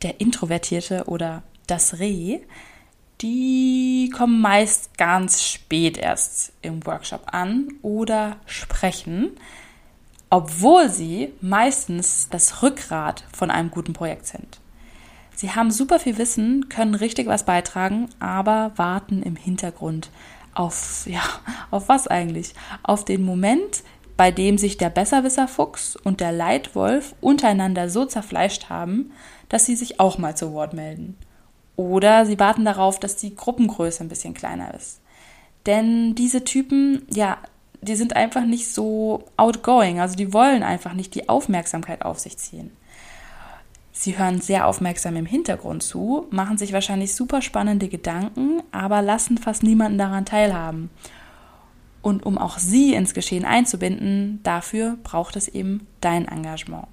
der 0.00 0.22
Introvertierte 0.22 1.04
oder 1.04 1.42
das 1.66 1.98
Reh, 1.98 2.40
die 3.20 4.10
kommen 4.16 4.40
meist 4.40 4.96
ganz 4.96 5.42
spät 5.42 5.98
erst 5.98 6.54
im 6.62 6.86
Workshop 6.86 7.24
an 7.26 7.68
oder 7.82 8.38
sprechen, 8.46 9.32
obwohl 10.32 10.88
sie 10.88 11.30
meistens 11.42 12.28
das 12.30 12.62
Rückgrat 12.62 13.22
von 13.34 13.50
einem 13.50 13.70
guten 13.70 13.92
Projekt 13.92 14.26
sind. 14.26 14.60
Sie 15.34 15.50
haben 15.50 15.70
super 15.70 15.98
viel 15.98 16.16
Wissen, 16.16 16.70
können 16.70 16.94
richtig 16.94 17.26
was 17.26 17.44
beitragen, 17.44 18.08
aber 18.18 18.72
warten 18.76 19.22
im 19.22 19.36
Hintergrund 19.36 20.08
auf, 20.54 21.02
ja, 21.04 21.20
auf 21.70 21.90
was 21.90 22.08
eigentlich? 22.08 22.54
Auf 22.82 23.04
den 23.04 23.26
Moment, 23.26 23.82
bei 24.16 24.30
dem 24.30 24.56
sich 24.56 24.78
der 24.78 24.88
Besserwisser-Fuchs 24.88 25.96
und 25.96 26.22
der 26.22 26.32
Leitwolf 26.32 27.14
untereinander 27.20 27.90
so 27.90 28.06
zerfleischt 28.06 28.70
haben, 28.70 29.12
dass 29.50 29.66
sie 29.66 29.76
sich 29.76 30.00
auch 30.00 30.16
mal 30.16 30.34
zu 30.34 30.54
Wort 30.54 30.72
melden. 30.72 31.18
Oder 31.76 32.24
sie 32.24 32.38
warten 32.38 32.64
darauf, 32.64 32.98
dass 32.98 33.16
die 33.16 33.36
Gruppengröße 33.36 34.02
ein 34.02 34.08
bisschen 34.08 34.32
kleiner 34.32 34.72
ist. 34.72 35.02
Denn 35.66 36.14
diese 36.14 36.42
Typen, 36.42 37.02
ja, 37.10 37.36
die 37.82 37.96
sind 37.96 38.16
einfach 38.16 38.44
nicht 38.44 38.72
so 38.72 39.24
outgoing, 39.36 40.00
also 40.00 40.14
die 40.16 40.32
wollen 40.32 40.62
einfach 40.62 40.94
nicht 40.94 41.14
die 41.14 41.28
Aufmerksamkeit 41.28 42.04
auf 42.04 42.18
sich 42.18 42.38
ziehen. 42.38 42.70
Sie 43.92 44.16
hören 44.16 44.40
sehr 44.40 44.66
aufmerksam 44.66 45.16
im 45.16 45.26
Hintergrund 45.26 45.82
zu, 45.82 46.26
machen 46.30 46.56
sich 46.56 46.72
wahrscheinlich 46.72 47.14
super 47.14 47.42
spannende 47.42 47.88
Gedanken, 47.88 48.62
aber 48.70 49.02
lassen 49.02 49.36
fast 49.36 49.62
niemanden 49.62 49.98
daran 49.98 50.24
teilhaben. 50.24 50.90
Und 52.00 52.24
um 52.24 52.38
auch 52.38 52.58
sie 52.58 52.94
ins 52.94 53.14
Geschehen 53.14 53.44
einzubinden, 53.44 54.40
dafür 54.42 54.96
braucht 55.02 55.36
es 55.36 55.46
eben 55.46 55.86
dein 56.00 56.26
Engagement. 56.26 56.86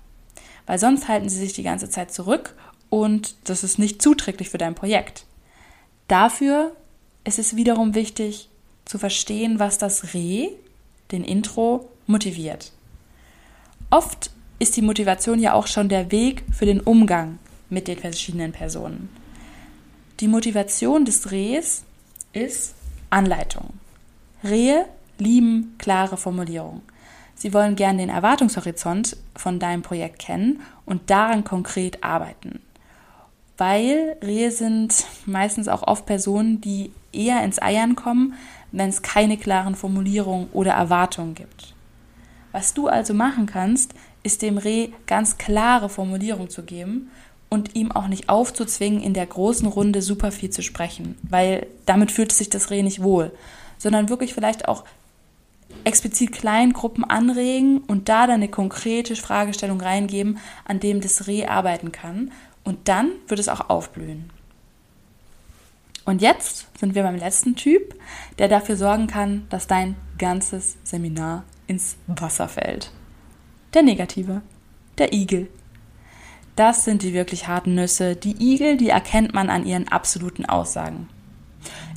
Weil 0.66 0.78
sonst 0.78 1.08
halten 1.08 1.30
sie 1.30 1.40
sich 1.40 1.54
die 1.54 1.64
ganze 1.64 1.90
Zeit 1.90 2.12
zurück 2.12 2.56
und 2.90 3.36
das 3.46 3.64
ist 3.64 3.80
nicht 3.80 4.02
zuträglich 4.02 4.50
für 4.50 4.58
dein 4.58 4.76
Projekt. 4.76 5.26
Dafür 6.08 6.76
ist 7.24 7.40
es 7.40 7.56
wiederum 7.56 7.96
wichtig 7.96 8.50
zu 8.86 8.98
verstehen, 8.98 9.60
was 9.60 9.78
das 9.78 10.14
Reh, 10.14 10.50
den 11.12 11.24
Intro, 11.24 11.90
motiviert. 12.08 12.72
Oft 13.90 14.32
ist 14.60 14.76
die 14.76 14.82
Motivation 14.82 15.40
ja 15.40 15.54
auch 15.54 15.68
schon 15.68 15.90
der 15.90 16.12
Weg 16.12 16.44
für 16.52 16.66
den 16.66 16.82
Umgang 16.82 17.40
mit 17.70 17.88
den 17.88 17.98
verschiedenen 17.98 18.52
Personen. 18.52 19.10
Die 20.20 20.28
Motivation 20.28 21.06
des 21.06 21.32
Rehs 21.32 21.84
ist 22.34 22.76
Anleitung. 23.10 23.74
Rehe 24.44 24.86
lieben 25.18 25.76
klare 25.78 26.18
Formulierungen. 26.18 26.82
Sie 27.36 27.54
wollen 27.54 27.76
gern 27.76 27.98
den 27.98 28.10
Erwartungshorizont 28.10 29.16
von 29.36 29.60
deinem 29.60 29.82
Projekt 29.82 30.20
kennen 30.20 30.62
und 30.86 31.10
daran 31.10 31.44
konkret 31.44 32.04
arbeiten 32.04 32.60
weil 33.60 34.16
Rehe 34.24 34.52
sind 34.52 35.06
meistens 35.26 35.68
auch 35.68 35.84
oft 35.84 36.06
Personen, 36.06 36.62
die 36.62 36.92
eher 37.12 37.44
ins 37.44 37.62
Eiern 37.62 37.96
kommen, 37.96 38.34
wenn 38.72 38.90
es 38.90 39.02
keine 39.02 39.38
klaren 39.38 39.76
Formulierungen 39.76 40.50
oder 40.54 40.74
Erwartungen 40.74 41.36
gibt. 41.36 41.74
Was 42.52 42.74
du 42.74 42.88
also 42.88 43.14
machen 43.14 43.46
kannst, 43.46 43.94
ist 44.24 44.42
dem 44.42 44.58
Reh 44.58 44.90
ganz 45.08 45.38
klare 45.38 45.90
Formulierungen 45.90 46.50
zu 46.50 46.64
geben 46.64 47.10
und 47.50 47.76
ihm 47.76 47.92
auch 47.92 48.08
nicht 48.08 48.30
aufzuzwingen, 48.30 49.02
in 49.02 49.14
der 49.14 49.26
großen 49.26 49.68
Runde 49.68 50.02
super 50.02 50.32
viel 50.32 50.50
zu 50.50 50.62
sprechen, 50.62 51.18
weil 51.24 51.68
damit 51.86 52.12
fühlt 52.12 52.32
sich 52.32 52.50
das 52.50 52.70
Reh 52.70 52.84
nicht 52.84 53.02
wohl, 53.02 53.32
sondern 53.78 54.10
wirklich 54.10 54.34
vielleicht 54.34 54.68
auch 54.68 54.84
explizit 55.84 56.32
kleinen 56.32 56.74
Gruppen 56.74 57.04
anregen 57.04 57.80
und 57.80 58.10
da 58.10 58.28
dann 58.28 58.36
eine 58.36 58.50
konkrete 58.50 59.16
Fragestellung 59.16 59.82
reingeben, 59.82 60.40
an 60.66 60.80
dem 60.80 61.02
das 61.02 61.28
Reh 61.28 61.46
arbeiten 61.46 61.92
kann 61.92 62.32
und 62.64 62.88
dann 62.88 63.12
wird 63.28 63.40
es 63.40 63.50
auch 63.50 63.70
aufblühen. 63.70 64.32
Und 66.06 66.22
jetzt 66.22 66.68
sind 66.80 66.96
wir 66.96 67.04
beim 67.04 67.18
letzten 67.18 67.56
Typ, 67.56 67.96
der 68.38 68.48
dafür 68.48 68.76
sorgen 68.78 69.08
kann, 69.08 69.46
dass 69.50 69.68
dein 69.68 69.96
ganzes 70.18 70.78
Seminar 70.84 71.44
ins 71.68 71.98
Wasser 72.08 72.48
fällt. 72.48 72.92
Der 73.74 73.84
Negative, 73.84 74.42
der 74.98 75.14
Igel. 75.14 75.50
Das 76.56 76.84
sind 76.84 77.04
die 77.04 77.14
wirklich 77.14 77.48
harten 77.48 77.76
Nüsse. 77.76 78.16
Die 78.16 78.36
Igel, 78.54 78.78
die 78.78 78.90
erkennt 78.90 79.34
man 79.34 79.50
an 79.50 79.66
ihren 79.66 79.88
absoluten 79.88 80.46
Aussagen. 80.46 81.08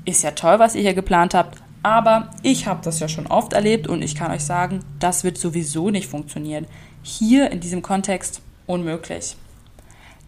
Ist 0.04 0.22
ja 0.22 0.32
toll, 0.32 0.58
was 0.58 0.74
ihr 0.74 0.82
hier 0.82 0.94
geplant 0.94 1.34
habt, 1.34 1.62
aber 1.82 2.30
ich 2.42 2.66
habe 2.66 2.80
das 2.84 3.00
ja 3.00 3.08
schon 3.08 3.26
oft 3.26 3.52
erlebt 3.52 3.88
und 3.88 4.02
ich 4.02 4.14
kann 4.14 4.30
euch 4.30 4.44
sagen, 4.44 4.84
das 4.98 5.24
wird 5.24 5.38
sowieso 5.38 5.90
nicht 5.90 6.08
funktionieren. 6.08 6.66
Hier 7.02 7.50
in 7.50 7.60
diesem 7.60 7.82
Kontext 7.82 8.40
unmöglich. 8.66 9.36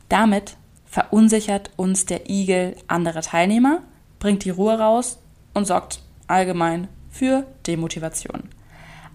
Damit 0.08 0.56
verunsichert 0.94 1.70
uns 1.74 2.06
der 2.06 2.30
Igel 2.30 2.76
andere 2.86 3.20
Teilnehmer, 3.20 3.80
bringt 4.20 4.44
die 4.44 4.50
Ruhe 4.50 4.78
raus 4.78 5.18
und 5.52 5.66
sorgt 5.66 6.00
allgemein 6.28 6.86
für 7.10 7.44
Demotivation. 7.66 8.44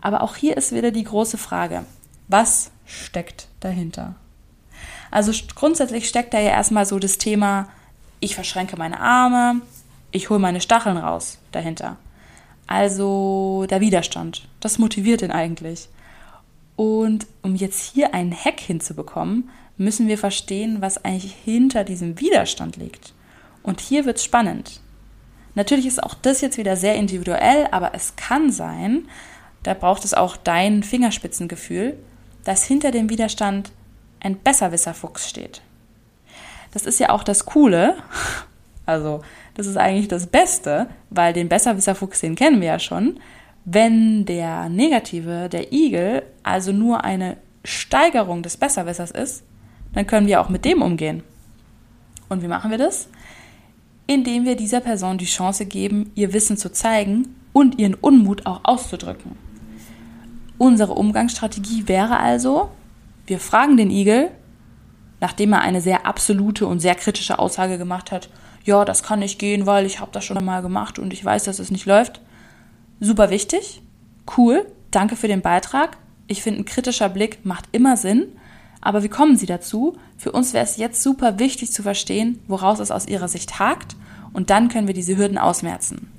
Aber 0.02 0.22
auch 0.22 0.36
hier 0.36 0.58
ist 0.58 0.74
wieder 0.74 0.92
die 0.92 1.06
große 1.06 1.38
Frage, 1.38 1.86
was 2.28 2.72
steckt 2.86 3.48
dahinter? 3.62 4.16
Also 5.10 5.32
grundsätzlich 5.56 6.10
steckt 6.10 6.34
da 6.34 6.42
ja 6.42 6.50
erstmal 6.50 6.86
so 6.86 7.00
das 7.00 7.18
Thema, 7.18 7.70
ich 8.20 8.36
verschränke 8.36 8.76
meine 8.76 9.00
Arme, 9.00 9.62
ich 10.12 10.30
hole 10.30 10.40
meine 10.42 10.60
Stacheln 10.60 10.98
raus 10.98 11.38
dahinter. 11.54 11.96
Also 12.68 13.68
der 13.70 13.80
Widerstand, 13.80 14.50
das 14.60 14.80
motiviert 14.80 15.22
ihn 15.22 15.32
eigentlich. 15.32 15.88
Und 16.76 17.26
um 17.42 17.56
jetzt 17.56 17.94
hier 17.94 18.14
einen 18.14 18.36
Hack 18.36 18.60
hinzubekommen, 18.60 19.50
müssen 19.80 20.08
wir 20.08 20.18
verstehen, 20.18 20.82
was 20.82 21.04
eigentlich 21.04 21.34
hinter 21.34 21.84
diesem 21.84 22.20
Widerstand 22.20 22.76
liegt. 22.76 23.14
Und 23.64 23.80
hier 23.80 24.06
wird 24.06 24.18
es 24.18 24.26
spannend. 24.26 24.82
Natürlich 25.56 25.88
ist 25.88 26.04
auch 26.04 26.14
das 26.14 26.42
jetzt 26.42 26.58
wieder 26.58 26.76
sehr 26.76 26.96
individuell, 26.96 27.68
aber 27.72 27.96
es 27.96 28.16
kann 28.16 28.52
sein, 28.52 29.08
da 29.64 29.74
braucht 29.74 30.06
es 30.06 30.14
auch 30.14 30.38
dein 30.38 30.84
Fingerspitzengefühl, 30.84 31.98
dass 32.44 32.66
hinter 32.66 32.92
dem 32.92 33.10
Widerstand 33.10 33.72
ein 34.20 34.38
Besserwisserfuchs 34.38 35.30
steht. 35.30 35.62
Das 36.72 36.86
ist 36.86 37.00
ja 37.00 37.10
auch 37.10 37.24
das 37.24 37.46
Coole, 37.46 37.96
also 38.86 39.22
das 39.56 39.66
ist 39.66 39.78
eigentlich 39.78 40.08
das 40.10 40.28
Beste, 40.28 40.88
weil 41.10 41.34
den 41.34 41.50
Besserwisserfuchs, 41.50 42.20
den 42.20 42.36
kennen 42.36 42.62
wir 42.62 42.68
ja 42.68 42.80
schon. 42.80 43.20
Wenn 43.66 44.26
der 44.26 44.70
Negative, 44.70 45.48
der 45.50 45.72
Igel, 45.72 46.24
also 46.44 46.72
nur 46.72 47.04
eine 47.04 47.38
Steigerung 47.64 48.44
des 48.44 48.58
Besserwissers 48.58 49.12
ist, 49.12 49.44
dann 49.94 50.08
können 50.08 50.28
wir 50.28 50.42
auch 50.42 50.50
mit 50.50 50.66
dem 50.66 50.82
umgehen. 50.82 51.24
Und 52.30 52.44
wie 52.44 52.48
machen 52.48 52.72
wir 52.72 52.78
das? 52.78 53.10
Indem 54.08 54.46
wir 54.46 54.56
dieser 54.56 54.80
Person 54.80 55.18
die 55.18 55.26
Chance 55.26 55.66
geben, 55.66 56.12
ihr 56.16 56.34
Wissen 56.34 56.58
zu 56.58 56.72
zeigen 56.72 57.36
und 57.54 57.80
ihren 57.80 57.96
Unmut 57.96 58.46
auch 58.46 58.62
auszudrücken. 58.64 59.32
Unsere 60.58 60.94
Umgangsstrategie 60.94 61.88
wäre 61.88 62.20
also, 62.20 62.70
wir 63.26 63.40
fragen 63.40 63.78
den 63.78 63.92
Igel, 63.92 64.32
nachdem 65.22 65.54
er 65.54 65.62
eine 65.62 65.82
sehr 65.82 66.06
absolute 66.06 66.68
und 66.68 66.80
sehr 66.80 66.96
kritische 66.96 67.40
Aussage 67.40 67.78
gemacht 67.78 68.12
hat, 68.12 68.30
ja, 68.66 68.86
das 68.86 69.04
kann 69.04 69.20
nicht 69.20 69.40
gehen, 69.40 69.66
weil 69.66 69.86
ich 69.86 70.00
habe 70.00 70.12
das 70.12 70.26
schon 70.26 70.38
einmal 70.38 70.62
gemacht 70.62 71.00
und 71.00 71.14
ich 71.14 71.24
weiß, 71.24 71.46
dass 71.46 71.60
es 71.60 71.72
nicht 71.72 71.86
läuft. 71.86 72.22
Super 73.00 73.30
wichtig, 73.30 73.82
cool, 74.38 74.66
danke 74.92 75.16
für 75.16 75.28
den 75.28 75.42
Beitrag. 75.42 75.98
Ich 76.28 76.44
finde, 76.44 76.62
ein 76.62 76.66
kritischer 76.66 77.10
Blick 77.10 77.46
macht 77.46 77.66
immer 77.72 77.98
Sinn. 77.98 78.28
Aber 78.82 79.04
wie 79.04 79.10
kommen 79.10 79.36
Sie 79.36 79.46
dazu? 79.46 79.98
Für 80.18 80.32
uns 80.32 80.54
wäre 80.54 80.64
es 80.64 80.78
jetzt 80.78 81.04
super 81.04 81.40
wichtig 81.40 81.72
zu 81.72 81.84
verstehen, 81.84 82.40
woraus 82.48 82.80
es 82.80 82.92
aus 82.92 83.08
Ihrer 83.08 83.28
Sicht 83.28 83.60
hakt 83.60 83.96
und 84.34 84.50
dann 84.50 84.70
können 84.70 84.88
wir 84.88 84.94
diese 84.94 85.18
Hürden 85.18 85.38
ausmerzen. 85.38 86.10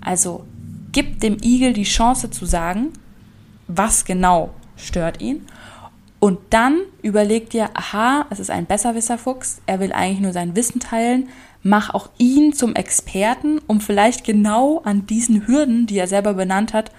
Also 0.00 0.44
gib 0.92 1.20
dem 1.20 1.38
Igel 1.42 1.72
die 1.72 1.84
Chance 1.84 2.30
zu 2.30 2.46
sagen, 2.46 2.92
was 3.68 4.04
genau 4.04 4.50
stört 4.76 5.20
ihn 5.20 5.46
und 6.18 6.38
dann 6.50 6.80
überleg 7.02 7.50
dir, 7.50 7.70
aha, 7.74 8.26
es 8.30 8.40
ist 8.40 8.50
ein 8.50 8.66
Besserwisserfuchs, 8.66 9.62
er 9.66 9.80
will 9.80 9.92
eigentlich 9.92 10.20
nur 10.20 10.32
sein 10.32 10.54
Wissen 10.56 10.80
teilen, 10.80 11.28
mach 11.62 11.94
auch 11.94 12.10
ihn 12.18 12.52
zum 12.52 12.74
Experten, 12.74 13.58
um 13.66 13.80
vielleicht 13.80 14.24
genau 14.24 14.80
an 14.84 15.06
diesen 15.06 15.46
Hürden, 15.46 15.86
die 15.86 15.98
er 15.98 16.06
selber 16.06 16.34
benannt 16.34 16.74
hat, 16.74 16.90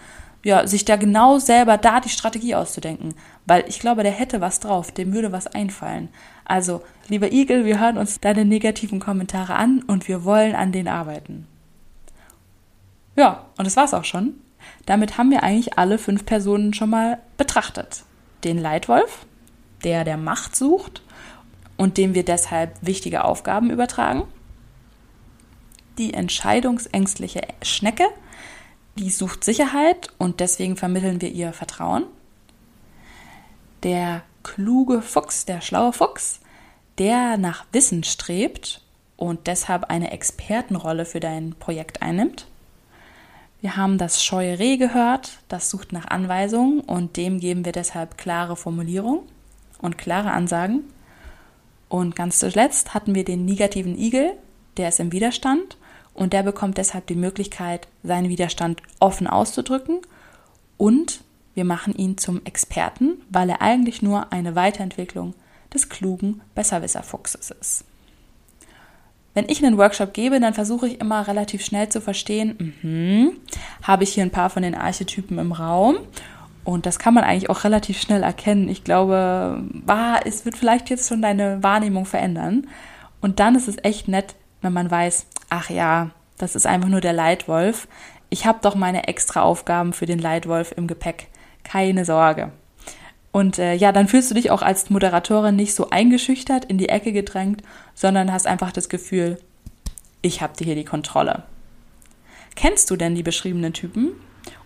ja, 0.44 0.66
sich 0.66 0.86
da 0.86 0.96
genau 0.96 1.40
selber 1.40 1.78
da 1.78 2.00
die 2.00 2.10
Strategie 2.10 2.56
auszudenken. 2.56 3.14
Weil 3.46 3.64
ich 3.68 3.80
glaube, 3.80 4.04
der 4.04 4.12
hätte 4.12 4.42
was 4.42 4.60
drauf, 4.60 4.92
dem 4.92 5.14
würde 5.14 5.32
was 5.32 5.48
einfallen. 5.48 6.10
Also, 6.46 6.82
lieber 7.08 7.32
Igel, 7.32 7.66
wir 7.66 7.80
hören 7.80 7.98
uns 7.98 8.20
deine 8.20 8.46
negativen 8.46 9.00
Kommentare 9.00 9.56
an 9.56 9.84
und 9.84 10.08
wir 10.08 10.24
wollen 10.24 10.56
an 10.56 10.72
denen 10.72 10.88
arbeiten. 10.88 11.48
Ja, 13.16 13.46
und 13.58 13.66
das 13.66 13.76
war's 13.76 13.94
auch 13.94 14.06
schon. 14.06 14.36
Damit 14.86 15.18
haben 15.18 15.32
wir 15.32 15.44
eigentlich 15.44 15.78
alle 15.78 15.98
fünf 15.98 16.26
Personen 16.26 16.74
schon 16.74 16.90
mal 16.90 17.20
betrachtet. 17.38 18.04
Den 18.44 18.58
Leitwolf, 18.58 19.26
der 19.84 20.04
der 20.04 20.18
Macht 20.18 20.56
sucht 20.56 21.02
und 21.78 21.98
dem 21.98 22.14
wir 22.14 22.24
deshalb 22.24 22.76
wichtige 22.82 23.24
Aufgaben 23.24 23.70
übertragen. 23.70 24.24
Die 25.98 26.14
entscheidungsängstliche 26.14 27.42
Schnecke, 27.62 28.06
die 29.02 29.10
sucht 29.10 29.44
Sicherheit 29.44 30.10
und 30.20 30.40
deswegen 30.40 30.78
vermitteln 30.78 31.22
wir 31.22 31.32
ihr 31.32 31.54
Vertrauen. 31.54 32.04
Der 33.82 34.22
kluge 34.44 35.02
Fuchs, 35.02 35.46
der 35.46 35.62
schlaue 35.62 35.92
Fuchs, 35.92 36.40
der 37.00 37.38
nach 37.38 37.66
Wissen 37.72 38.04
strebt 38.04 38.82
und 39.18 39.48
deshalb 39.48 39.86
eine 39.86 40.12
Expertenrolle 40.12 41.06
für 41.06 41.20
dein 41.20 41.56
Projekt 41.56 42.04
einnimmt. 42.04 42.46
Wir 43.60 43.76
haben 43.76 43.98
das 43.98 44.24
scheue 44.24 44.60
Reh 44.60 44.78
gehört, 44.78 45.40
das 45.48 45.72
sucht 45.72 45.94
nach 45.94 46.06
Anweisungen 46.06 46.82
und 46.82 47.18
dem 47.18 47.40
geben 47.40 47.66
wir 47.66 47.72
deshalb 47.72 48.20
klare 48.20 48.56
Formulierungen 48.56 49.22
und 49.80 49.98
klare 49.98 50.32
Ansagen. 50.32 50.84
Und 51.90 52.16
ganz 52.16 52.38
zuletzt 52.38 52.94
hatten 52.94 53.16
wir 53.16 53.26
den 53.26 53.46
negativen 53.46 53.98
Igel, 53.98 54.34
der 54.78 54.90
ist 54.90 55.00
im 55.00 55.12
Widerstand 55.12 55.78
und 56.22 56.34
der 56.34 56.44
bekommt 56.44 56.78
deshalb 56.78 57.08
die 57.08 57.16
Möglichkeit, 57.16 57.88
seinen 58.04 58.30
Widerstand 58.30 58.84
offen 59.00 59.26
auszudrücken 59.26 60.02
und 60.78 61.22
wir 61.56 61.66
machen 61.66 61.96
ihn 61.96 62.20
zum 62.20 62.46
Experten, 62.46 63.24
weil 63.32 63.50
er 63.50 63.64
eigentlich 63.64 64.04
nur 64.04 64.32
eine 64.32 64.56
Weiterentwicklung 64.56 65.34
des 65.74 65.90
klugen 65.90 66.42
Besserwisser-Fuchses 66.54 67.50
ist. 67.60 67.86
Wenn 69.34 69.50
ich 69.50 69.66
einen 69.66 69.80
Workshop 69.80 70.14
gebe, 70.14 70.40
dann 70.40 70.54
versuche 70.54 70.90
ich 70.90 71.02
immer 71.02 71.28
relativ 71.28 71.66
schnell 71.66 71.90
zu 71.90 72.02
verstehen, 72.02 72.76
mh, 72.84 73.32
habe 73.82 74.04
ich 74.04 74.14
hier 74.14 74.24
ein 74.24 74.30
paar 74.30 74.52
von 74.52 74.62
den 74.62 74.76
Archetypen 74.76 75.40
im 75.40 75.54
Raum 75.54 75.98
und 76.64 76.86
das 76.86 77.00
kann 77.00 77.16
man 77.16 77.24
eigentlich 77.24 77.50
auch 77.50 77.64
relativ 77.64 78.00
schnell 78.00 78.22
erkennen. 78.22 78.70
Ich 78.70 78.84
glaube, 78.84 79.64
ah, 79.88 80.20
es 80.24 80.46
wird 80.46 80.56
vielleicht 80.56 80.92
jetzt 80.92 81.10
schon 81.10 81.24
deine 81.24 81.64
Wahrnehmung 81.64 82.06
verändern. 82.06 82.68
Und 83.22 83.40
dann 83.40 83.56
ist 83.56 83.68
es 83.68 83.78
echt 83.82 84.08
nett, 84.08 84.36
wenn 84.62 84.74
man 84.74 84.92
weiß, 84.92 85.26
ach 85.52 85.70
ja, 85.70 86.10
das 86.40 86.56
ist 86.56 86.66
einfach 86.66 86.90
nur 86.90 87.02
der 87.02 87.14
Leitwolf. 87.14 87.88
Ich 88.30 88.48
habe 88.48 88.60
doch 88.64 88.74
meine 88.74 89.08
extra 89.08 89.42
Aufgaben 89.42 89.94
für 89.94 90.08
den 90.08 90.18
Leitwolf 90.18 90.74
im 90.76 90.88
Gepäck. 90.88 91.28
Keine 91.64 92.06
Sorge. 92.06 92.52
Und 93.32 93.60
äh, 93.60 93.76
ja, 93.76 93.92
dann 93.92 94.08
fühlst 94.08 94.32
du 94.32 94.36
dich 94.36 94.50
auch 94.50 94.62
als 94.62 94.90
Moderatorin 94.90 95.56
nicht 95.56 95.76
so 95.76 95.90
eingeschüchtert, 95.90 96.66
in 96.66 96.78
die 96.78 96.90
Ecke 96.90 97.12
gedrängt, 97.12 97.62
sondern 97.94 98.32
hast 98.32 98.48
einfach 98.48 98.72
das 98.72 98.90
Gefühl, 98.90 99.38
ich 100.22 100.42
habe 100.42 100.56
dir 100.58 100.66
hier 100.66 100.76
die 100.76 100.86
Kontrolle. 100.86 101.44
Kennst 102.56 102.90
du 102.90 102.96
denn 102.96 103.14
die 103.14 103.24
beschriebenen 103.24 103.74
Typen? 103.74 104.14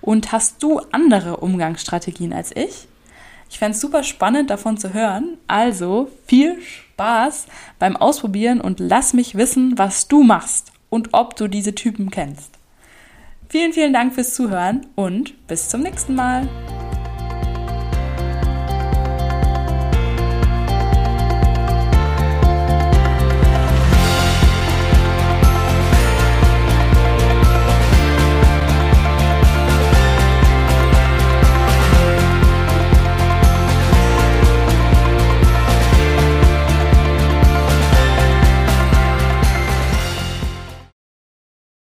Und 0.02 0.32
hast 0.32 0.62
du 0.64 0.80
andere 0.92 1.38
Umgangsstrategien 1.38 2.32
als 2.32 2.56
ich? 2.56 2.88
Ich 3.50 3.60
fände 3.60 3.76
es 3.76 3.82
super 3.82 4.04
spannend 4.04 4.50
davon 4.50 4.78
zu 4.78 4.94
hören. 4.94 5.38
Also 5.48 6.10
viel 6.28 6.62
Spaß 6.62 7.48
beim 7.80 7.98
Ausprobieren 7.98 8.62
und 8.62 8.80
lass 8.80 9.14
mich 9.14 9.36
wissen, 9.36 9.78
was 9.78 10.08
du 10.08 10.24
machst 10.24 10.72
und 10.90 11.10
ob 11.14 11.36
du 11.36 11.48
diese 11.48 11.76
Typen 11.76 12.10
kennst. 12.10 12.58
Vielen, 13.50 13.74
vielen 13.74 13.94
Dank 13.94 14.14
fürs 14.14 14.34
Zuhören 14.34 14.88
und 14.96 15.48
bis 15.48 15.70
zum 15.70 15.82
nächsten 15.82 16.16
Mal. 16.16 16.48